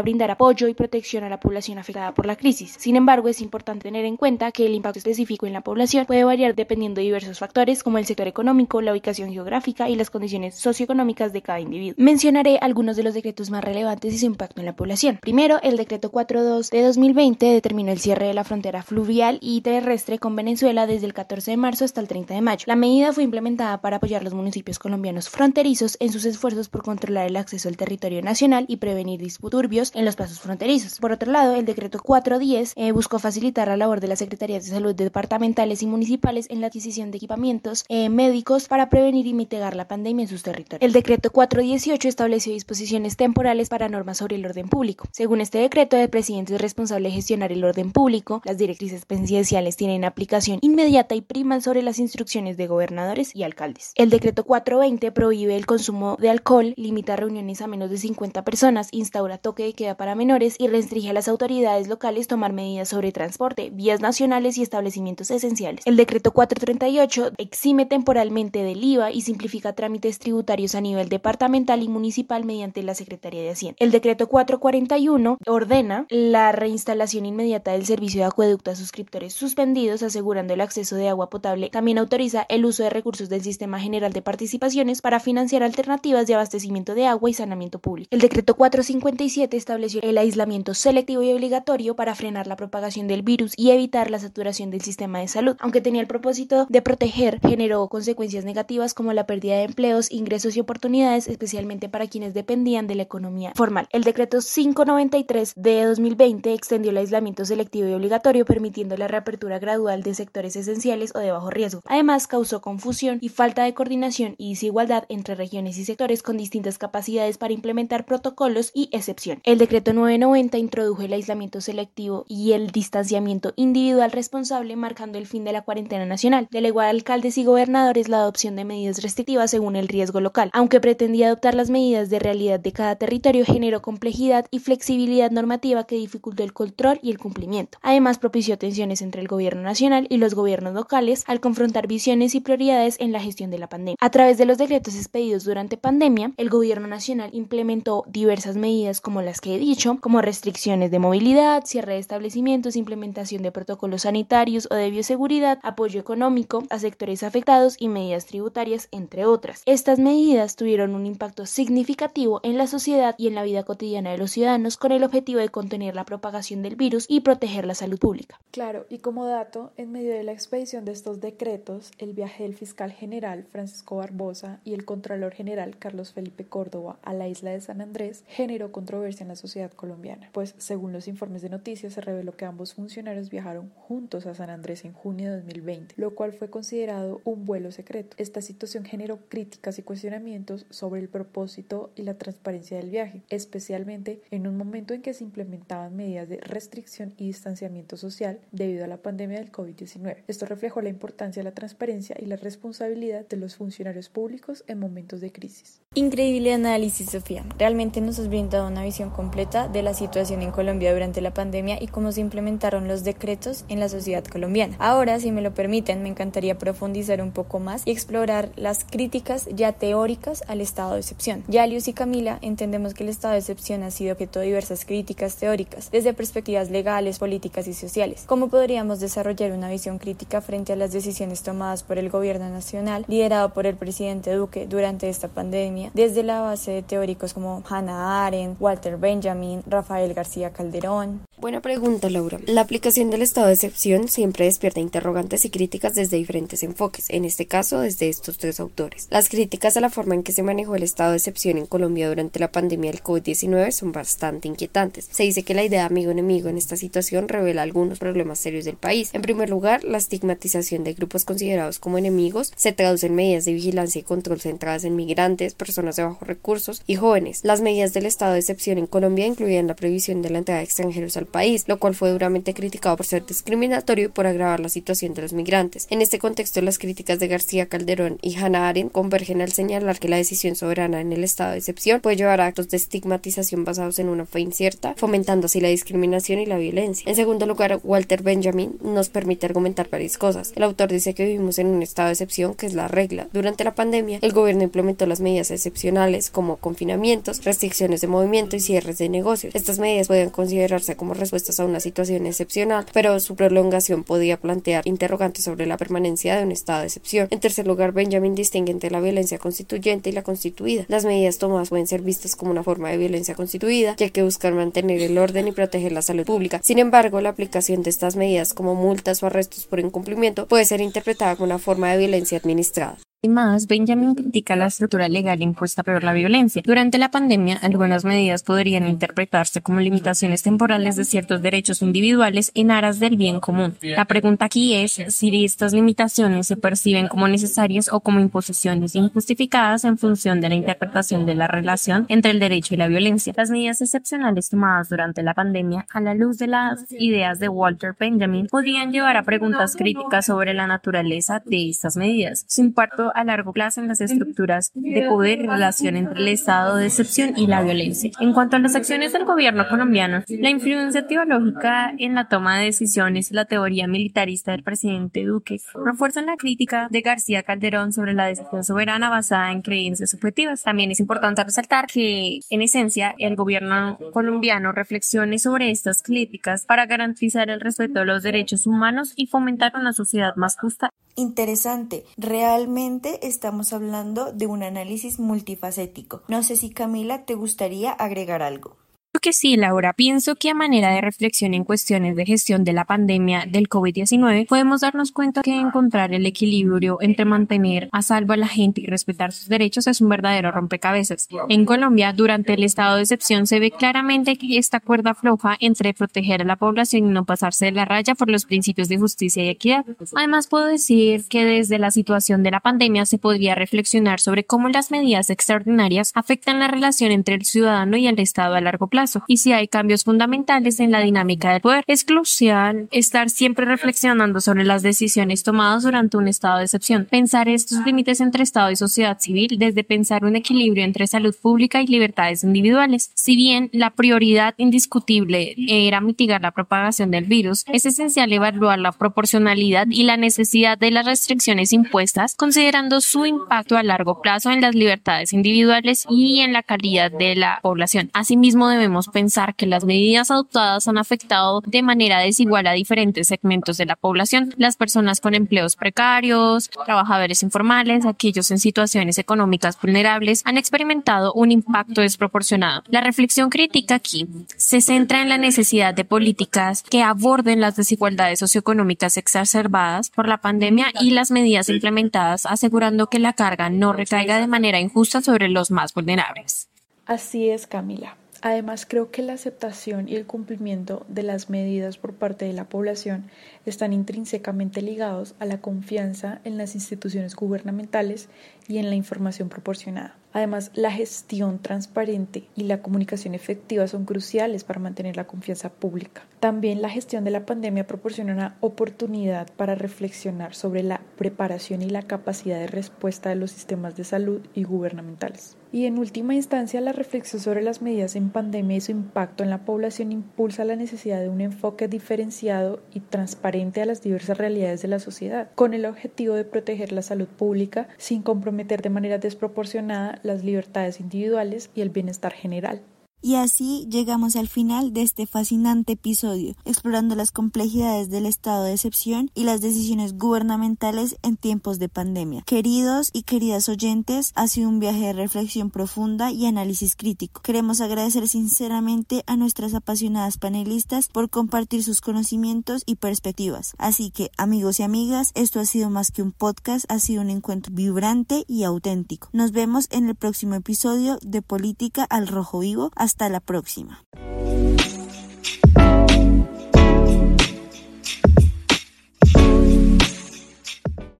brindar 0.00 0.30
apoyo 0.30 0.68
y 0.68 0.74
protección 0.74 1.24
a 1.24 1.28
la 1.28 1.40
población 1.40 1.78
afectada 1.78 2.14
por 2.14 2.24
la 2.24 2.36
crisis. 2.36 2.76
Sin 2.78 2.96
embargo, 2.96 3.28
es 3.28 3.42
importante 3.42 3.82
tener 3.82 4.04
en 4.04 4.16
cuenta 4.16 4.52
que 4.52 4.64
el 4.64 4.74
impacto 4.74 5.00
específico 5.00 5.46
en 5.46 5.52
la 5.52 5.60
población 5.60 6.06
puede 6.06 6.24
variar 6.24 6.54
dependiendo 6.54 7.00
de 7.00 7.04
diversos 7.04 7.38
factores 7.38 7.82
como 7.82 7.98
el 7.98 8.06
sector 8.06 8.26
económico, 8.28 8.80
la 8.80 8.92
ubicación 8.92 9.32
geográfica 9.32 9.88
y 9.90 9.96
las 9.96 10.10
condiciones 10.10 10.54
socioeconómicas 10.54 11.32
de 11.32 11.42
cada 11.42 11.60
individuo. 11.60 11.96
Mencionaré 11.98 12.58
algunos 12.60 12.96
de 12.96 13.02
los 13.02 13.14
decretos 13.14 13.50
más 13.50 13.64
relevantes 13.64 14.14
y 14.14 14.18
su 14.18 14.26
impacto 14.26 14.60
en 14.60 14.66
la 14.66 14.76
población. 14.76 15.18
Primero, 15.20 15.58
el 15.62 15.76
decreto 15.76 16.10
42 16.10 16.70
de 16.70 16.82
2020 16.82 17.46
determinó 17.46 17.92
el 17.92 17.98
cierre 17.98 18.26
de 18.26 18.34
la 18.34 18.44
frontera 18.44 18.82
fluvial 18.82 19.38
y 19.40 19.60
terrestre 19.62 20.18
con 20.18 20.36
Venezuela 20.36 20.86
desde 20.86 21.06
el 21.06 21.14
14 21.14 21.50
de 21.50 21.56
marzo 21.56 21.84
hasta 21.84 22.00
el 22.00 22.08
30 22.08 22.34
de 22.34 22.40
mayo. 22.40 22.64
La 22.66 22.76
medida 22.76 23.12
fue 23.12 23.24
implementada 23.24 23.80
para 23.80 23.96
apoyar 23.96 24.20
a 24.20 24.24
los 24.24 24.34
municipios 24.34 24.78
colombianos 24.78 25.28
fronterizos 25.28 25.96
en 26.00 26.12
sus 26.12 26.24
esfuerzos 26.24 26.68
por 26.68 26.82
controlar 26.82 27.26
el 27.26 27.36
acceso 27.36 27.68
al 27.68 27.76
territorio 27.76 28.22
nacional 28.22 28.66
y 28.68 28.76
prevenir 28.76 29.20
disturbios 29.20 29.90
en 29.94 30.04
los 30.04 30.14
pasos 30.14 30.38
fronterizos. 30.38 31.00
Por 31.00 31.12
otro 31.12 31.32
lado, 31.32 31.54
el 31.54 31.64
decreto 31.64 31.98
410 32.00 32.74
eh, 32.76 32.92
buscó 32.92 33.18
facilitar 33.18 33.68
la 33.68 33.76
labor 33.76 34.00
de 34.00 34.08
las 34.08 34.20
secretarías 34.20 34.64
de 34.64 34.70
salud 34.70 34.94
departamentales 34.94 35.82
y 35.82 35.86
municipales 35.86 36.46
en 36.50 36.60
la 36.60 36.68
adquisición 36.68 37.10
de 37.10 37.16
equipamientos 37.16 37.84
eh, 37.88 38.08
médicos 38.08 38.68
para 38.68 38.90
prevenir 38.90 39.26
y 39.26 39.34
mitigar 39.34 39.74
la 39.74 39.88
pandemia 39.88 40.24
en 40.24 40.28
sus 40.28 40.42
territorios. 40.42 40.86
El 40.86 40.92
decreto 40.92 41.30
418 41.30 42.08
estableció 42.08 42.52
disposiciones 42.52 43.16
temporales 43.16 43.68
para 43.68 43.88
normas 43.88 44.18
sobre 44.18 44.36
el 44.36 44.46
orden 44.46 44.68
público. 44.68 45.08
Según 45.12 45.40
este 45.40 45.58
decreto, 45.58 45.96
el 45.96 46.10
presidente 46.10 46.54
es 46.54 46.60
responsable 46.60 47.08
de 47.08 47.14
gestionar 47.14 47.52
el 47.52 47.64
orden 47.64 47.90
público. 47.90 48.42
Las 48.44 48.58
directrices 48.58 49.04
presidenciales 49.06 49.76
tienen 49.76 50.04
aplicación 50.04 50.58
inmediata 50.60 51.14
y 51.14 51.22
priman 51.22 51.62
sobre 51.62 51.82
las 51.82 51.98
instrucciones 51.98 52.56
de 52.56 52.66
gobernadores 52.66 53.34
y 53.34 53.42
alcaldes. 53.42 53.92
El 53.94 54.10
decreto 54.10 54.44
420 54.44 55.10
prohíbe 55.12 55.56
el 55.56 55.66
consumo 55.66 56.16
de 56.20 56.30
alcohol, 56.30 56.74
limita 56.76 57.16
reuniones 57.16 57.62
a 57.62 57.66
menos 57.66 57.90
de 57.90 57.98
50 57.98 58.44
personas, 58.44 58.57
instaura 58.92 59.38
toque 59.38 59.64
de 59.64 59.72
queda 59.72 59.96
para 59.96 60.14
menores 60.14 60.56
y 60.58 60.68
restringe 60.68 61.10
a 61.10 61.12
las 61.12 61.28
autoridades 61.28 61.88
locales 61.88 62.26
tomar 62.26 62.52
medidas 62.52 62.88
sobre 62.88 63.12
transporte, 63.12 63.70
vías 63.70 64.00
nacionales 64.00 64.58
y 64.58 64.62
establecimientos 64.62 65.30
esenciales. 65.30 65.82
El 65.86 65.96
decreto 65.96 66.32
438 66.32 67.32
exime 67.38 67.86
temporalmente 67.86 68.62
del 68.62 68.82
IVA 68.82 69.12
y 69.12 69.22
simplifica 69.22 69.74
trámites 69.74 70.18
tributarios 70.18 70.74
a 70.74 70.80
nivel 70.80 71.08
departamental 71.08 71.82
y 71.82 71.88
municipal 71.88 72.44
mediante 72.44 72.82
la 72.82 72.94
Secretaría 72.94 73.42
de 73.42 73.50
Hacienda. 73.50 73.76
El 73.80 73.90
decreto 73.90 74.28
441 74.28 75.38
ordena 75.46 76.06
la 76.08 76.52
reinstalación 76.52 77.26
inmediata 77.26 77.72
del 77.72 77.86
servicio 77.86 78.20
de 78.20 78.26
acueducto 78.26 78.70
a 78.70 78.74
suscriptores 78.76 79.32
suspendidos, 79.32 80.02
asegurando 80.02 80.54
el 80.54 80.60
acceso 80.60 80.96
de 80.96 81.08
agua 81.08 81.30
potable. 81.30 81.70
También 81.70 81.98
autoriza 81.98 82.46
el 82.48 82.64
uso 82.64 82.82
de 82.82 82.90
recursos 82.90 83.28
del 83.28 83.42
Sistema 83.42 83.80
General 83.80 84.12
de 84.12 84.22
Participaciones 84.22 85.00
para 85.00 85.20
financiar 85.20 85.62
alternativas 85.62 86.26
de 86.26 86.34
abastecimiento 86.34 86.94
de 86.94 87.06
agua 87.06 87.30
y 87.30 87.34
saneamiento 87.34 87.78
público. 87.78 88.08
El 88.10 88.20
decreto 88.20 88.47
457 88.54 89.56
estableció 89.56 90.00
el 90.02 90.18
aislamiento 90.18 90.74
selectivo 90.74 91.22
y 91.22 91.32
obligatorio 91.32 91.94
para 91.96 92.14
frenar 92.14 92.46
la 92.46 92.56
propagación 92.56 93.06
del 93.06 93.22
virus 93.22 93.52
y 93.56 93.70
evitar 93.70 94.10
la 94.10 94.18
saturación 94.18 94.70
del 94.70 94.80
sistema 94.80 95.20
de 95.20 95.28
salud. 95.28 95.56
Aunque 95.60 95.80
tenía 95.80 96.00
el 96.00 96.06
propósito 96.06 96.66
de 96.68 96.82
proteger, 96.82 97.40
generó 97.40 97.86
consecuencias 97.88 98.44
negativas 98.44 98.94
como 98.94 99.12
la 99.12 99.26
pérdida 99.26 99.56
de 99.56 99.64
empleos, 99.64 100.10
ingresos 100.10 100.56
y 100.56 100.60
oportunidades, 100.60 101.28
especialmente 101.28 101.88
para 101.88 102.06
quienes 102.06 102.34
dependían 102.34 102.86
de 102.86 102.94
la 102.94 103.02
economía 103.02 103.52
formal. 103.54 103.88
El 103.92 104.04
decreto 104.04 104.38
593 104.38 105.52
de 105.56 105.84
2020 105.84 106.54
extendió 106.54 106.90
el 106.90 106.96
aislamiento 106.96 107.44
selectivo 107.44 107.88
y 107.88 107.92
obligatorio, 107.92 108.44
permitiendo 108.44 108.96
la 108.96 109.08
reapertura 109.08 109.58
gradual 109.58 110.02
de 110.02 110.14
sectores 110.14 110.56
esenciales 110.56 111.12
o 111.14 111.18
de 111.18 111.32
bajo 111.32 111.50
riesgo. 111.50 111.82
Además, 111.86 112.26
causó 112.26 112.60
confusión 112.62 113.18
y 113.20 113.28
falta 113.28 113.64
de 113.64 113.74
coordinación 113.74 114.34
y 114.38 114.50
desigualdad 114.50 115.04
entre 115.08 115.34
regiones 115.34 115.76
y 115.78 115.84
sectores 115.84 116.22
con 116.22 116.36
distintas 116.36 116.78
capacidades 116.78 117.38
para 117.38 117.52
implementar 117.52 118.06
protocolos 118.06 118.37
y 118.72 118.88
excepciones. 118.92 119.42
El 119.44 119.58
decreto 119.58 119.92
990 119.92 120.58
introdujo 120.58 121.02
el 121.02 121.12
aislamiento 121.12 121.60
selectivo 121.60 122.24
y 122.28 122.52
el 122.52 122.70
distanciamiento 122.70 123.52
individual 123.56 124.12
responsable, 124.12 124.76
marcando 124.76 125.18
el 125.18 125.26
fin 125.26 125.42
de 125.42 125.52
la 125.52 125.62
cuarentena 125.62 126.06
nacional. 126.06 126.46
Delegó 126.52 126.80
a 126.80 126.88
alcaldes 126.88 127.36
y 127.36 127.44
gobernadores 127.44 128.08
la 128.08 128.18
adopción 128.18 128.54
de 128.54 128.64
medidas 128.64 129.02
restrictivas 129.02 129.50
según 129.50 129.74
el 129.74 129.88
riesgo 129.88 130.20
local. 130.20 130.50
Aunque 130.52 130.78
pretendía 130.80 131.26
adoptar 131.26 131.56
las 131.56 131.68
medidas 131.68 132.10
de 132.10 132.20
realidad 132.20 132.60
de 132.60 132.70
cada 132.70 132.94
territorio, 132.94 133.44
generó 133.44 133.82
complejidad 133.82 134.46
y 134.52 134.60
flexibilidad 134.60 135.32
normativa 135.32 135.84
que 135.84 135.96
dificultó 135.96 136.44
el 136.44 136.52
control 136.52 137.00
y 137.02 137.10
el 137.10 137.18
cumplimiento. 137.18 137.78
Además, 137.82 138.18
propició 138.18 138.56
tensiones 138.56 139.02
entre 139.02 139.20
el 139.20 139.26
gobierno 139.26 139.62
nacional 139.62 140.06
y 140.10 140.18
los 140.18 140.34
gobiernos 140.34 140.74
locales 140.74 141.24
al 141.26 141.40
confrontar 141.40 141.88
visiones 141.88 142.36
y 142.36 142.40
prioridades 142.40 142.96
en 143.00 143.10
la 143.10 143.20
gestión 143.20 143.50
de 143.50 143.58
la 143.58 143.68
pandemia. 143.68 143.96
A 144.00 144.10
través 144.10 144.38
de 144.38 144.46
los 144.46 144.58
decretos 144.58 144.94
expedidos 144.94 145.42
durante 145.42 145.76
pandemia, 145.76 146.32
el 146.36 146.50
gobierno 146.50 146.86
nacional 146.86 147.30
implementó 147.32 148.04
diversas 148.18 148.56
medidas 148.56 149.00
como 149.00 149.22
las 149.22 149.40
que 149.40 149.54
he 149.54 149.58
dicho, 149.58 149.98
como 150.00 150.22
restricciones 150.22 150.90
de 150.90 150.98
movilidad, 150.98 151.64
cierre 151.64 151.94
de 151.94 151.98
establecimientos, 151.98 152.76
implementación 152.76 153.42
de 153.42 153.52
protocolos 153.52 154.02
sanitarios 154.02 154.68
o 154.70 154.74
de 154.74 154.90
bioseguridad, 154.90 155.58
apoyo 155.62 156.00
económico 156.00 156.64
a 156.70 156.78
sectores 156.78 157.22
afectados 157.22 157.76
y 157.78 157.88
medidas 157.88 158.26
tributarias, 158.26 158.88
entre 158.90 159.24
otras. 159.24 159.62
Estas 159.66 159.98
medidas 159.98 160.56
tuvieron 160.56 160.94
un 160.94 161.06
impacto 161.06 161.46
significativo 161.46 162.40
en 162.42 162.58
la 162.58 162.66
sociedad 162.66 163.14
y 163.18 163.28
en 163.28 163.34
la 163.34 163.42
vida 163.42 163.62
cotidiana 163.62 164.10
de 164.10 164.18
los 164.18 164.32
ciudadanos 164.32 164.76
con 164.76 164.92
el 164.92 165.04
objetivo 165.04 165.40
de 165.40 165.48
contener 165.48 165.94
la 165.94 166.04
propagación 166.04 166.62
del 166.62 166.76
virus 166.76 167.06
y 167.08 167.20
proteger 167.20 167.66
la 167.66 167.74
salud 167.74 167.98
pública. 167.98 168.40
Claro, 168.50 168.86
y 168.88 168.98
como 168.98 169.26
dato, 169.26 169.72
en 169.76 169.92
medio 169.92 170.12
de 170.12 170.24
la 170.24 170.32
expedición 170.32 170.84
de 170.84 170.92
estos 170.92 171.20
decretos, 171.20 171.92
el 171.98 172.12
viaje 172.12 172.42
del 172.42 172.54
fiscal 172.54 172.92
general 172.92 173.46
Francisco 173.50 173.96
Barbosa 173.96 174.60
y 174.64 174.74
el 174.74 174.84
contralor 174.84 175.32
general 175.32 175.76
Carlos 175.78 176.12
Felipe 176.12 176.44
Córdoba 176.44 176.98
a 177.02 177.12
la 177.12 177.28
isla 177.28 177.50
de 177.50 177.60
San 177.60 177.80
Andrés 177.80 178.07
generó 178.26 178.72
controversia 178.72 179.24
en 179.24 179.28
la 179.28 179.36
sociedad 179.36 179.70
colombiana, 179.72 180.30
pues 180.32 180.54
según 180.58 180.92
los 180.92 181.08
informes 181.08 181.42
de 181.42 181.48
noticias 181.48 181.94
se 181.94 182.00
reveló 182.00 182.36
que 182.36 182.44
ambos 182.44 182.74
funcionarios 182.74 183.30
viajaron 183.30 183.70
juntos 183.70 184.26
a 184.26 184.34
San 184.34 184.50
Andrés 184.50 184.84
en 184.84 184.92
junio 184.92 185.30
de 185.30 185.36
2020, 185.36 185.94
lo 185.96 186.14
cual 186.14 186.32
fue 186.32 186.50
considerado 186.50 187.20
un 187.24 187.44
vuelo 187.44 187.72
secreto. 187.72 188.16
Esta 188.18 188.40
situación 188.40 188.84
generó 188.84 189.18
críticas 189.28 189.78
y 189.78 189.82
cuestionamientos 189.82 190.66
sobre 190.70 191.00
el 191.00 191.08
propósito 191.08 191.90
y 191.96 192.02
la 192.02 192.14
transparencia 192.14 192.76
del 192.76 192.90
viaje, 192.90 193.22
especialmente 193.28 194.22
en 194.30 194.46
un 194.46 194.56
momento 194.56 194.94
en 194.94 195.02
que 195.02 195.14
se 195.14 195.24
implementaban 195.24 195.96
medidas 195.96 196.28
de 196.28 196.38
restricción 196.38 197.14
y 197.16 197.26
distanciamiento 197.26 197.96
social 197.96 198.40
debido 198.52 198.84
a 198.84 198.88
la 198.88 199.02
pandemia 199.02 199.38
del 199.38 199.52
COVID-19. 199.52 200.24
Esto 200.26 200.46
reflejó 200.46 200.80
la 200.80 200.88
importancia 200.88 201.40
de 201.40 201.48
la 201.48 201.54
transparencia 201.54 202.16
y 202.18 202.26
la 202.26 202.36
responsabilidad 202.36 203.26
de 203.28 203.36
los 203.36 203.56
funcionarios 203.56 204.08
públicos 204.08 204.64
en 204.66 204.78
momentos 204.78 205.20
de 205.20 205.32
crisis. 205.32 205.80
Increíble 205.94 206.52
análisis, 206.52 207.10
Sofía. 207.10 207.44
Realmente 207.58 207.97
nos 208.06 208.18
has 208.18 208.28
brindado 208.28 208.66
una 208.68 208.84
visión 208.84 209.10
completa 209.10 209.68
de 209.68 209.82
la 209.82 209.94
situación 209.94 210.42
en 210.42 210.50
Colombia 210.50 210.92
durante 210.92 211.20
la 211.20 211.32
pandemia 211.32 211.78
y 211.80 211.86
cómo 211.86 212.12
se 212.12 212.20
implementaron 212.20 212.88
los 212.88 213.04
decretos 213.04 213.64
en 213.68 213.80
la 213.80 213.88
sociedad 213.88 214.24
colombiana. 214.24 214.76
Ahora, 214.78 215.18
si 215.20 215.32
me 215.32 215.42
lo 215.42 215.54
permiten, 215.54 216.02
me 216.02 216.08
encantaría 216.08 216.58
profundizar 216.58 217.20
un 217.22 217.32
poco 217.32 217.58
más 217.58 217.82
y 217.84 217.90
explorar 217.90 218.50
las 218.56 218.84
críticas 218.84 219.48
ya 219.54 219.72
teóricas 219.72 220.44
al 220.48 220.60
estado 220.60 220.94
de 220.94 221.00
excepción. 221.00 221.44
Ya 221.48 221.66
Lius 221.66 221.88
y 221.88 221.92
Camila 221.92 222.38
entendemos 222.42 222.94
que 222.94 223.02
el 223.04 223.08
estado 223.08 223.32
de 223.32 223.40
excepción 223.40 223.82
ha 223.82 223.90
sido 223.90 224.12
objeto 224.12 224.40
de 224.40 224.46
diversas 224.46 224.84
críticas 224.84 225.36
teóricas, 225.36 225.90
desde 225.90 226.14
perspectivas 226.14 226.70
legales, 226.70 227.18
políticas 227.18 227.66
y 227.66 227.74
sociales. 227.74 228.24
¿Cómo 228.26 228.48
podríamos 228.48 229.00
desarrollar 229.00 229.52
una 229.52 229.68
visión 229.68 229.98
crítica 229.98 230.40
frente 230.40 230.72
a 230.72 230.76
las 230.76 230.92
decisiones 230.92 231.42
tomadas 231.42 231.82
por 231.82 231.98
el 231.98 232.10
gobierno 232.10 232.48
nacional, 232.50 233.04
liderado 233.08 233.52
por 233.54 233.66
el 233.66 233.76
presidente 233.76 234.32
Duque 234.34 234.66
durante 234.66 235.08
esta 235.08 235.28
pandemia, 235.28 235.90
desde 235.94 236.22
la 236.22 236.40
base 236.40 236.72
de 236.72 236.82
teóricos 236.82 237.34
como 237.34 237.62
Hannah 237.68 237.87
Arendt, 237.88 238.60
Walter 238.60 238.96
Benjamin, 238.96 239.62
Rafael 239.66 240.14
García 240.14 240.52
Calderón? 240.52 241.27
Buena 241.40 241.60
pregunta, 241.60 242.10
Laura. 242.10 242.40
La 242.46 242.62
aplicación 242.62 243.10
del 243.10 243.22
estado 243.22 243.46
de 243.46 243.52
excepción 243.52 244.08
siempre 244.08 244.46
despierta 244.46 244.80
interrogantes 244.80 245.44
y 245.44 245.50
críticas 245.50 245.94
desde 245.94 246.16
diferentes 246.16 246.64
enfoques, 246.64 247.08
en 247.10 247.24
este 247.24 247.46
caso 247.46 247.78
desde 247.78 248.08
estos 248.08 248.38
tres 248.38 248.58
autores. 248.58 249.06
Las 249.08 249.28
críticas 249.28 249.76
a 249.76 249.80
la 249.80 249.88
forma 249.88 250.16
en 250.16 250.24
que 250.24 250.32
se 250.32 250.42
manejó 250.42 250.74
el 250.74 250.82
estado 250.82 251.12
de 251.12 251.18
excepción 251.18 251.56
en 251.56 251.66
Colombia 251.66 252.08
durante 252.08 252.40
la 252.40 252.50
pandemia 252.50 252.90
del 252.90 253.04
COVID-19 253.04 253.70
son 253.70 253.92
bastante 253.92 254.48
inquietantes. 254.48 255.08
Se 255.12 255.22
dice 255.22 255.44
que 255.44 255.54
la 255.54 255.62
idea 255.62 255.86
amigo-enemigo 255.86 256.48
en 256.48 256.58
esta 256.58 256.76
situación 256.76 257.28
revela 257.28 257.62
algunos 257.62 258.00
problemas 258.00 258.40
serios 258.40 258.64
del 258.64 258.76
país. 258.76 259.10
En 259.12 259.22
primer 259.22 259.48
lugar, 259.48 259.84
la 259.84 259.98
estigmatización 259.98 260.82
de 260.82 260.94
grupos 260.94 261.24
considerados 261.24 261.78
como 261.78 261.98
enemigos 261.98 262.52
se 262.56 262.72
traduce 262.72 263.06
en 263.06 263.14
medidas 263.14 263.44
de 263.44 263.52
vigilancia 263.52 264.00
y 264.00 264.02
control 264.02 264.40
centradas 264.40 264.82
en 264.82 264.96
migrantes, 264.96 265.54
personas 265.54 265.94
de 265.94 266.02
bajos 266.02 266.26
recursos 266.26 266.82
y 266.88 266.96
jóvenes. 266.96 267.44
Las 267.44 267.60
medidas 267.60 267.92
del 267.92 268.06
estado 268.06 268.32
de 268.32 268.40
excepción 268.40 268.76
en 268.76 268.88
Colombia 268.88 269.24
incluían 269.24 269.68
la 269.68 269.76
prohibición 269.76 270.20
de 270.20 270.30
la 270.30 270.38
entrada 270.38 270.58
de 270.58 270.64
extranjeros 270.64 271.16
al 271.16 271.27
país, 271.28 271.64
lo 271.66 271.78
cual 271.78 271.94
fue 271.94 272.10
duramente 272.10 272.54
criticado 272.54 272.96
por 272.96 273.06
ser 273.06 273.24
discriminatorio 273.24 274.06
y 274.06 274.08
por 274.08 274.26
agravar 274.26 274.60
la 274.60 274.68
situación 274.68 275.14
de 275.14 275.22
los 275.22 275.32
migrantes. 275.32 275.86
En 275.90 276.02
este 276.02 276.18
contexto, 276.18 276.60
las 276.60 276.78
críticas 276.78 277.18
de 277.18 277.28
García 277.28 277.66
Calderón 277.66 278.18
y 278.22 278.36
Hannah 278.36 278.68
Arendt 278.68 278.92
convergen 278.92 279.40
al 279.40 279.52
señalar 279.52 279.98
que 279.98 280.08
la 280.08 280.16
decisión 280.16 280.56
soberana 280.56 281.00
en 281.00 281.12
el 281.12 281.24
estado 281.24 281.52
de 281.52 281.58
excepción 281.58 282.00
puede 282.00 282.16
llevar 282.16 282.40
a 282.40 282.46
actos 282.46 282.68
de 282.68 282.76
estigmatización 282.76 283.64
basados 283.64 283.98
en 283.98 284.08
una 284.08 284.26
fe 284.26 284.40
incierta, 284.40 284.94
fomentando 284.96 285.46
así 285.46 285.60
la 285.60 285.68
discriminación 285.68 286.40
y 286.40 286.46
la 286.46 286.58
violencia. 286.58 287.08
En 287.08 287.16
segundo 287.16 287.46
lugar, 287.46 287.80
Walter 287.82 288.22
Benjamin 288.22 288.78
nos 288.82 289.08
permite 289.08 289.46
argumentar 289.46 289.88
varias 289.90 290.18
cosas. 290.18 290.52
El 290.56 290.62
autor 290.62 290.90
dice 290.90 291.14
que 291.14 291.24
vivimos 291.24 291.58
en 291.58 291.68
un 291.68 291.82
estado 291.82 292.08
de 292.08 292.12
excepción 292.12 292.54
que 292.54 292.66
es 292.66 292.74
la 292.74 292.88
regla. 292.88 293.28
Durante 293.32 293.64
la 293.64 293.74
pandemia, 293.74 294.18
el 294.22 294.32
gobierno 294.32 294.64
implementó 294.64 295.06
las 295.06 295.20
medidas 295.20 295.50
excepcionales 295.50 296.30
como 296.30 296.56
confinamientos, 296.56 297.44
restricciones 297.44 298.00
de 298.00 298.06
movimiento 298.06 298.56
y 298.56 298.60
cierres 298.60 298.98
de 298.98 299.08
negocios. 299.08 299.54
Estas 299.54 299.78
medidas 299.78 300.08
pueden 300.08 300.30
considerarse 300.30 300.96
como 300.96 301.14
respuestas 301.18 301.60
a 301.60 301.64
una 301.64 301.80
situación 301.80 302.26
excepcional, 302.26 302.86
pero 302.92 303.18
su 303.20 303.36
prolongación 303.36 304.04
podía 304.04 304.38
plantear 304.38 304.86
interrogantes 304.86 305.44
sobre 305.44 305.66
la 305.66 305.76
permanencia 305.76 306.36
de 306.36 306.44
un 306.44 306.52
estado 306.52 306.80
de 306.80 306.86
excepción. 306.86 307.28
En 307.30 307.40
tercer 307.40 307.66
lugar, 307.66 307.92
Benjamin 307.92 308.34
distingue 308.34 308.72
entre 308.72 308.90
la 308.90 309.00
violencia 309.00 309.38
constituyente 309.38 310.10
y 310.10 310.12
la 310.12 310.22
constituida. 310.22 310.84
Las 310.88 311.04
medidas 311.04 311.38
tomadas 311.38 311.70
pueden 311.70 311.86
ser 311.86 312.02
vistas 312.02 312.36
como 312.36 312.50
una 312.50 312.62
forma 312.62 312.90
de 312.90 312.96
violencia 312.96 313.34
constituida, 313.34 313.96
ya 313.96 314.10
que 314.10 314.22
buscan 314.22 314.54
mantener 314.54 315.02
el 315.02 315.18
orden 315.18 315.48
y 315.48 315.52
proteger 315.52 315.92
la 315.92 316.02
salud 316.02 316.24
pública. 316.24 316.60
Sin 316.62 316.78
embargo, 316.78 317.20
la 317.20 317.30
aplicación 317.30 317.82
de 317.82 317.90
estas 317.90 318.16
medidas 318.16 318.54
como 318.54 318.74
multas 318.74 319.22
o 319.22 319.26
arrestos 319.26 319.66
por 319.66 319.80
incumplimiento 319.80 320.46
puede 320.46 320.64
ser 320.64 320.80
interpretada 320.80 321.36
como 321.36 321.46
una 321.46 321.58
forma 321.58 321.90
de 321.90 321.98
violencia 321.98 322.38
administrada. 322.38 322.98
Además, 323.20 323.66
Benjamin 323.66 324.14
critica 324.14 324.54
la 324.54 324.66
estructura 324.66 325.08
legal 325.08 325.42
impuesta 325.42 325.82
por 325.82 326.04
la 326.04 326.12
violencia. 326.12 326.62
Durante 326.64 326.98
la 326.98 327.10
pandemia, 327.10 327.58
algunas 327.62 328.04
medidas 328.04 328.44
podrían 328.44 328.86
interpretarse 328.86 329.60
como 329.60 329.80
limitaciones 329.80 330.44
temporales 330.44 330.94
de 330.94 331.04
ciertos 331.04 331.42
derechos 331.42 331.82
individuales 331.82 332.52
en 332.54 332.70
aras 332.70 333.00
del 333.00 333.16
bien 333.16 333.40
común. 333.40 333.74
La 333.82 334.04
pregunta 334.04 334.44
aquí 334.44 334.74
es 334.74 334.92
si 335.08 335.44
estas 335.44 335.72
limitaciones 335.72 336.46
se 336.46 336.56
perciben 336.56 337.08
como 337.08 337.26
necesarias 337.26 337.92
o 337.92 337.98
como 337.98 338.20
imposiciones 338.20 338.94
injustificadas 338.94 339.84
en 339.84 339.98
función 339.98 340.40
de 340.40 340.50
la 340.50 340.54
interpretación 340.54 341.26
de 341.26 341.34
la 341.34 341.48
relación 341.48 342.06
entre 342.08 342.30
el 342.30 342.38
derecho 342.38 342.74
y 342.74 342.76
la 342.76 342.86
violencia. 342.86 343.34
Las 343.36 343.50
medidas 343.50 343.80
excepcionales 343.80 344.48
tomadas 344.48 344.90
durante 344.90 345.24
la 345.24 345.34
pandemia, 345.34 345.86
a 345.92 346.00
la 346.00 346.14
luz 346.14 346.38
de 346.38 346.46
las 346.46 346.86
ideas 346.92 347.40
de 347.40 347.48
Walter 347.48 347.96
Benjamin, 347.98 348.46
podrían 348.46 348.92
llevar 348.92 349.16
a 349.16 349.24
preguntas 349.24 349.74
críticas 349.74 350.26
sobre 350.26 350.54
la 350.54 350.68
naturaleza 350.68 351.42
de 351.44 351.68
estas 351.68 351.96
medidas, 351.96 352.44
su 352.46 352.60
impacto 352.60 353.07
a 353.14 353.24
largo 353.24 353.52
plazo 353.52 353.80
en 353.80 353.88
las 353.88 354.00
estructuras 354.00 354.70
de 354.74 355.06
poder 355.08 355.40
y 355.40 355.46
relación 355.46 355.96
entre 355.96 356.20
el 356.20 356.28
estado 356.28 356.76
de 356.76 356.86
excepción 356.86 357.32
y 357.36 357.46
la 357.46 357.62
violencia. 357.62 358.10
En 358.20 358.32
cuanto 358.32 358.56
a 358.56 358.58
las 358.58 358.74
acciones 358.74 359.12
del 359.12 359.24
gobierno 359.24 359.68
colombiano, 359.68 360.22
la 360.28 360.50
influencia 360.50 361.06
teológica 361.06 361.92
en 361.98 362.14
la 362.14 362.28
toma 362.28 362.58
de 362.58 362.66
decisiones 362.66 363.30
y 363.30 363.34
la 363.34 363.44
teoría 363.44 363.86
militarista 363.86 364.52
del 364.52 364.62
presidente 364.62 365.24
Duque 365.24 365.60
refuerzan 365.84 366.26
la 366.26 366.36
crítica 366.36 366.88
de 366.90 367.00
García 367.00 367.42
Calderón 367.42 367.92
sobre 367.92 368.14
la 368.14 368.26
decisión 368.26 368.64
soberana 368.64 369.10
basada 369.10 369.52
en 369.52 369.62
creencias 369.62 370.10
subjetivas. 370.10 370.62
También 370.62 370.90
es 370.90 371.00
importante 371.00 371.44
resaltar 371.44 371.86
que, 371.86 372.40
en 372.50 372.62
esencia, 372.62 373.14
el 373.18 373.36
gobierno 373.36 373.98
colombiano 374.12 374.72
reflexione 374.72 375.38
sobre 375.38 375.70
estas 375.70 376.02
críticas 376.02 376.64
para 376.66 376.86
garantizar 376.86 377.50
el 377.50 377.60
respeto 377.60 378.00
de 378.00 378.06
los 378.06 378.22
derechos 378.22 378.66
humanos 378.66 379.12
y 379.16 379.26
fomentar 379.26 379.72
una 379.76 379.92
sociedad 379.92 380.34
más 380.36 380.56
justa 380.58 380.90
Interesante. 381.18 382.04
Realmente 382.16 382.97
estamos 383.22 383.72
hablando 383.72 384.32
de 384.32 384.46
un 384.46 384.62
análisis 384.62 385.18
multifacético. 385.18 386.22
No 386.28 386.42
sé 386.42 386.56
si 386.56 386.70
Camila 386.70 387.24
te 387.24 387.34
gustaría 387.34 387.92
agregar 387.92 388.42
algo 388.42 388.76
que 389.20 389.32
sí, 389.32 389.56
Laura. 389.56 389.92
Pienso 389.92 390.36
que 390.36 390.50
a 390.50 390.54
manera 390.54 390.90
de 390.90 391.00
reflexión 391.00 391.54
en 391.54 391.64
cuestiones 391.64 392.16
de 392.16 392.26
gestión 392.26 392.64
de 392.64 392.72
la 392.72 392.84
pandemia 392.84 393.44
del 393.46 393.68
COVID-19, 393.68 394.46
podemos 394.46 394.80
darnos 394.80 395.12
cuenta 395.12 395.42
que 395.42 395.58
encontrar 395.58 396.12
el 396.14 396.26
equilibrio 396.26 396.98
entre 397.00 397.24
mantener 397.24 397.88
a 397.92 398.02
salvo 398.02 398.34
a 398.34 398.36
la 398.36 398.48
gente 398.48 398.80
y 398.80 398.86
respetar 398.86 399.32
sus 399.32 399.48
derechos 399.48 399.86
es 399.86 400.00
un 400.00 400.08
verdadero 400.08 400.50
rompecabezas. 400.50 401.28
En 401.48 401.64
Colombia, 401.64 402.12
durante 402.12 402.54
el 402.54 402.64
estado 402.64 402.96
de 402.96 403.02
excepción, 403.02 403.46
se 403.46 403.60
ve 403.60 403.70
claramente 403.70 404.36
que 404.36 404.58
esta 404.58 404.80
cuerda 404.80 405.14
floja 405.14 405.56
entre 405.60 405.94
proteger 405.94 406.42
a 406.42 406.44
la 406.44 406.56
población 406.56 407.06
y 407.06 407.10
no 407.10 407.24
pasarse 407.24 407.66
de 407.66 407.72
la 407.72 407.84
raya 407.84 408.14
por 408.14 408.30
los 408.30 408.44
principios 408.44 408.88
de 408.88 408.98
justicia 408.98 409.44
y 409.44 409.48
equidad. 409.48 409.84
Además, 410.14 410.46
puedo 410.48 410.66
decir 410.66 411.24
que 411.28 411.44
desde 411.44 411.78
la 411.78 411.90
situación 411.90 412.42
de 412.42 412.50
la 412.50 412.60
pandemia 412.60 413.06
se 413.06 413.18
podría 413.18 413.54
reflexionar 413.54 414.20
sobre 414.20 414.44
cómo 414.44 414.68
las 414.68 414.90
medidas 414.90 415.30
extraordinarias 415.30 416.12
afectan 416.14 416.58
la 416.58 416.68
relación 416.68 417.10
entre 417.10 417.34
el 417.34 417.44
ciudadano 417.44 417.96
y 417.96 418.06
el 418.06 418.18
Estado 418.18 418.54
a 418.54 418.60
largo 418.60 418.86
plazo 418.88 419.07
y 419.26 419.38
si 419.38 419.52
hay 419.52 419.68
cambios 419.68 420.04
fundamentales 420.04 420.80
en 420.80 420.90
la 420.90 421.00
dinámica 421.00 421.52
del 421.52 421.60
poder. 421.60 421.84
Es 421.86 422.04
crucial 422.04 422.88
estar 422.90 423.30
siempre 423.30 423.66
reflexionando 423.66 424.40
sobre 424.40 424.64
las 424.64 424.82
decisiones 424.82 425.42
tomadas 425.42 425.82
durante 425.82 426.16
un 426.16 426.28
estado 426.28 426.58
de 426.58 426.64
excepción, 426.64 427.06
pensar 427.10 427.48
estos 427.48 427.84
límites 427.84 428.20
entre 428.20 428.42
Estado 428.42 428.70
y 428.70 428.76
sociedad 428.76 429.18
civil 429.20 429.56
desde 429.58 429.84
pensar 429.84 430.24
un 430.24 430.36
equilibrio 430.36 430.84
entre 430.84 431.06
salud 431.06 431.34
pública 431.40 431.82
y 431.82 431.86
libertades 431.86 432.44
individuales. 432.44 433.10
Si 433.14 433.36
bien 433.36 433.70
la 433.72 433.90
prioridad 433.90 434.54
indiscutible 434.56 435.54
era 435.68 436.00
mitigar 436.00 436.42
la 436.42 436.52
propagación 436.52 437.10
del 437.10 437.24
virus, 437.24 437.64
es 437.72 437.86
esencial 437.86 438.32
evaluar 438.32 438.78
la 438.78 438.92
proporcionalidad 438.92 439.86
y 439.90 440.04
la 440.04 440.16
necesidad 440.16 440.78
de 440.78 440.90
las 440.90 441.06
restricciones 441.06 441.72
impuestas, 441.72 442.34
considerando 442.34 443.00
su 443.00 443.26
impacto 443.26 443.76
a 443.76 443.82
largo 443.82 444.20
plazo 444.22 444.50
en 444.50 444.60
las 444.60 444.74
libertades 444.74 445.32
individuales 445.32 446.06
y 446.08 446.40
en 446.40 446.52
la 446.52 446.62
calidad 446.62 447.10
de 447.10 447.36
la 447.36 447.60
población. 447.62 448.10
Asimismo, 448.12 448.68
debemos 448.68 448.87
pensar 449.12 449.54
que 449.54 449.66
las 449.66 449.84
medidas 449.84 450.30
adoptadas 450.30 450.88
han 450.88 450.98
afectado 450.98 451.60
de 451.66 451.82
manera 451.82 452.20
desigual 452.20 452.66
a 452.66 452.72
diferentes 452.72 453.28
segmentos 453.28 453.76
de 453.76 453.86
la 453.86 453.96
población, 453.96 454.54
las 454.56 454.76
personas 454.76 455.20
con 455.20 455.34
empleos 455.34 455.76
precarios, 455.76 456.70
trabajadores 456.84 457.42
informales, 457.42 458.06
aquellos 458.06 458.50
en 458.50 458.58
situaciones 458.58 459.18
económicas 459.18 459.80
vulnerables, 459.80 460.42
han 460.44 460.58
experimentado 460.58 461.32
un 461.32 461.52
impacto 461.52 462.00
desproporcionado. 462.00 462.82
La 462.88 463.00
reflexión 463.00 463.50
crítica 463.50 463.96
aquí 463.96 464.26
se 464.56 464.80
centra 464.80 465.22
en 465.22 465.28
la 465.28 465.38
necesidad 465.38 465.94
de 465.94 466.04
políticas 466.04 466.82
que 466.82 467.02
aborden 467.02 467.60
las 467.60 467.76
desigualdades 467.76 468.38
socioeconómicas 468.38 469.16
exacerbadas 469.16 470.10
por 470.10 470.28
la 470.28 470.38
pandemia 470.38 470.86
y 471.00 471.10
las 471.10 471.30
medidas 471.30 471.68
implementadas 471.68 472.46
asegurando 472.46 473.08
que 473.08 473.18
la 473.18 473.32
carga 473.32 473.70
no 473.70 473.92
recaiga 473.92 474.38
de 474.38 474.46
manera 474.46 474.80
injusta 474.80 475.22
sobre 475.22 475.48
los 475.48 475.70
más 475.70 475.94
vulnerables. 475.94 476.68
Así 477.06 477.48
es, 477.48 477.66
Camila. 477.66 478.16
Además, 478.40 478.86
creo 478.88 479.10
que 479.10 479.22
la 479.22 479.32
aceptación 479.32 480.08
y 480.08 480.14
el 480.14 480.24
cumplimiento 480.24 481.04
de 481.08 481.24
las 481.24 481.50
medidas 481.50 481.98
por 481.98 482.14
parte 482.14 482.44
de 482.44 482.52
la 482.52 482.68
población 482.68 483.24
están 483.66 483.92
intrínsecamente 483.92 484.80
ligados 484.80 485.34
a 485.40 485.44
la 485.44 485.60
confianza 485.60 486.40
en 486.44 486.56
las 486.56 486.76
instituciones 486.76 487.34
gubernamentales 487.34 488.28
y 488.68 488.78
en 488.78 488.90
la 488.90 488.96
información 488.96 489.48
proporcionada. 489.48 490.14
Además, 490.32 490.70
la 490.74 490.90
gestión 490.90 491.58
transparente 491.58 492.44
y 492.54 492.64
la 492.64 492.82
comunicación 492.82 493.34
efectiva 493.34 493.88
son 493.88 494.04
cruciales 494.04 494.62
para 494.62 494.78
mantener 494.78 495.16
la 495.16 495.26
confianza 495.26 495.70
pública. 495.70 496.22
También 496.38 496.82
la 496.82 496.90
gestión 496.90 497.24
de 497.24 497.30
la 497.30 497.46
pandemia 497.46 497.86
proporciona 497.86 498.34
una 498.34 498.56
oportunidad 498.60 499.50
para 499.56 499.74
reflexionar 499.74 500.54
sobre 500.54 500.82
la 500.82 501.00
preparación 501.16 501.82
y 501.82 501.88
la 501.88 502.02
capacidad 502.02 502.58
de 502.58 502.66
respuesta 502.66 503.30
de 503.30 503.36
los 503.36 503.50
sistemas 503.50 503.96
de 503.96 504.04
salud 504.04 504.42
y 504.54 504.64
gubernamentales. 504.64 505.56
Y 505.70 505.84
en 505.84 505.98
última 505.98 506.34
instancia, 506.34 506.80
la 506.80 506.92
reflexión 506.92 507.42
sobre 507.42 507.62
las 507.62 507.82
medidas 507.82 508.16
en 508.16 508.30
pandemia 508.30 508.78
y 508.78 508.80
su 508.80 508.90
impacto 508.90 509.42
en 509.42 509.50
la 509.50 509.64
población 509.66 510.12
impulsa 510.12 510.64
la 510.64 510.76
necesidad 510.76 511.20
de 511.20 511.28
un 511.28 511.42
enfoque 511.42 511.88
diferenciado 511.88 512.80
y 512.94 513.00
transparente 513.00 513.82
a 513.82 513.86
las 513.86 514.02
diversas 514.02 514.38
realidades 514.38 514.80
de 514.80 514.88
la 514.88 514.98
sociedad, 514.98 515.50
con 515.54 515.74
el 515.74 515.84
objetivo 515.84 516.34
de 516.34 516.44
proteger 516.44 516.92
la 516.92 517.02
salud 517.02 517.28
pública 517.28 517.88
sin 517.98 518.22
comprometer 518.22 518.57
de 518.64 518.90
manera 518.90 519.18
desproporcionada 519.18 520.18
las 520.22 520.44
libertades 520.44 521.00
individuales 521.00 521.70
y 521.74 521.80
el 521.80 521.90
bienestar 521.90 522.32
general. 522.32 522.82
Y 523.20 523.34
así 523.34 523.86
llegamos 523.90 524.36
al 524.36 524.46
final 524.46 524.92
de 524.92 525.02
este 525.02 525.26
fascinante 525.26 525.94
episodio, 525.94 526.54
explorando 526.64 527.16
las 527.16 527.32
complejidades 527.32 528.10
del 528.10 528.26
estado 528.26 528.62
de 528.62 528.74
excepción 528.74 529.30
y 529.34 529.42
las 529.44 529.60
decisiones 529.60 530.16
gubernamentales 530.16 531.16
en 531.22 531.36
tiempos 531.36 531.80
de 531.80 531.88
pandemia. 531.88 532.42
Queridos 532.42 533.10
y 533.12 533.22
queridas 533.22 533.68
oyentes, 533.68 534.32
ha 534.36 534.46
sido 534.46 534.68
un 534.68 534.78
viaje 534.78 535.06
de 535.06 535.12
reflexión 535.12 535.70
profunda 535.70 536.30
y 536.30 536.46
análisis 536.46 536.94
crítico. 536.94 537.42
Queremos 537.42 537.80
agradecer 537.80 538.28
sinceramente 538.28 539.24
a 539.26 539.36
nuestras 539.36 539.74
apasionadas 539.74 540.38
panelistas 540.38 541.08
por 541.08 541.28
compartir 541.28 541.82
sus 541.82 542.00
conocimientos 542.00 542.84
y 542.86 542.96
perspectivas. 542.96 543.74
Así 543.78 544.10
que, 544.10 544.30
amigos 544.36 544.78
y 544.78 544.84
amigas, 544.84 545.32
esto 545.34 545.58
ha 545.58 545.66
sido 545.66 545.90
más 545.90 546.12
que 546.12 546.22
un 546.22 546.30
podcast, 546.30 546.84
ha 546.88 547.00
sido 547.00 547.22
un 547.22 547.30
encuentro 547.30 547.74
vibrante 547.74 548.44
y 548.46 548.62
auténtico. 548.62 549.28
Nos 549.32 549.50
vemos 549.50 549.88
en 549.90 550.08
el 550.08 550.14
próximo 550.14 550.54
episodio 550.54 551.18
de 551.22 551.42
Política 551.42 552.06
al 552.08 552.28
Rojo 552.28 552.60
Vivo. 552.60 552.90
Hasta 553.08 553.30
la 553.30 553.40
próxima. 553.40 554.04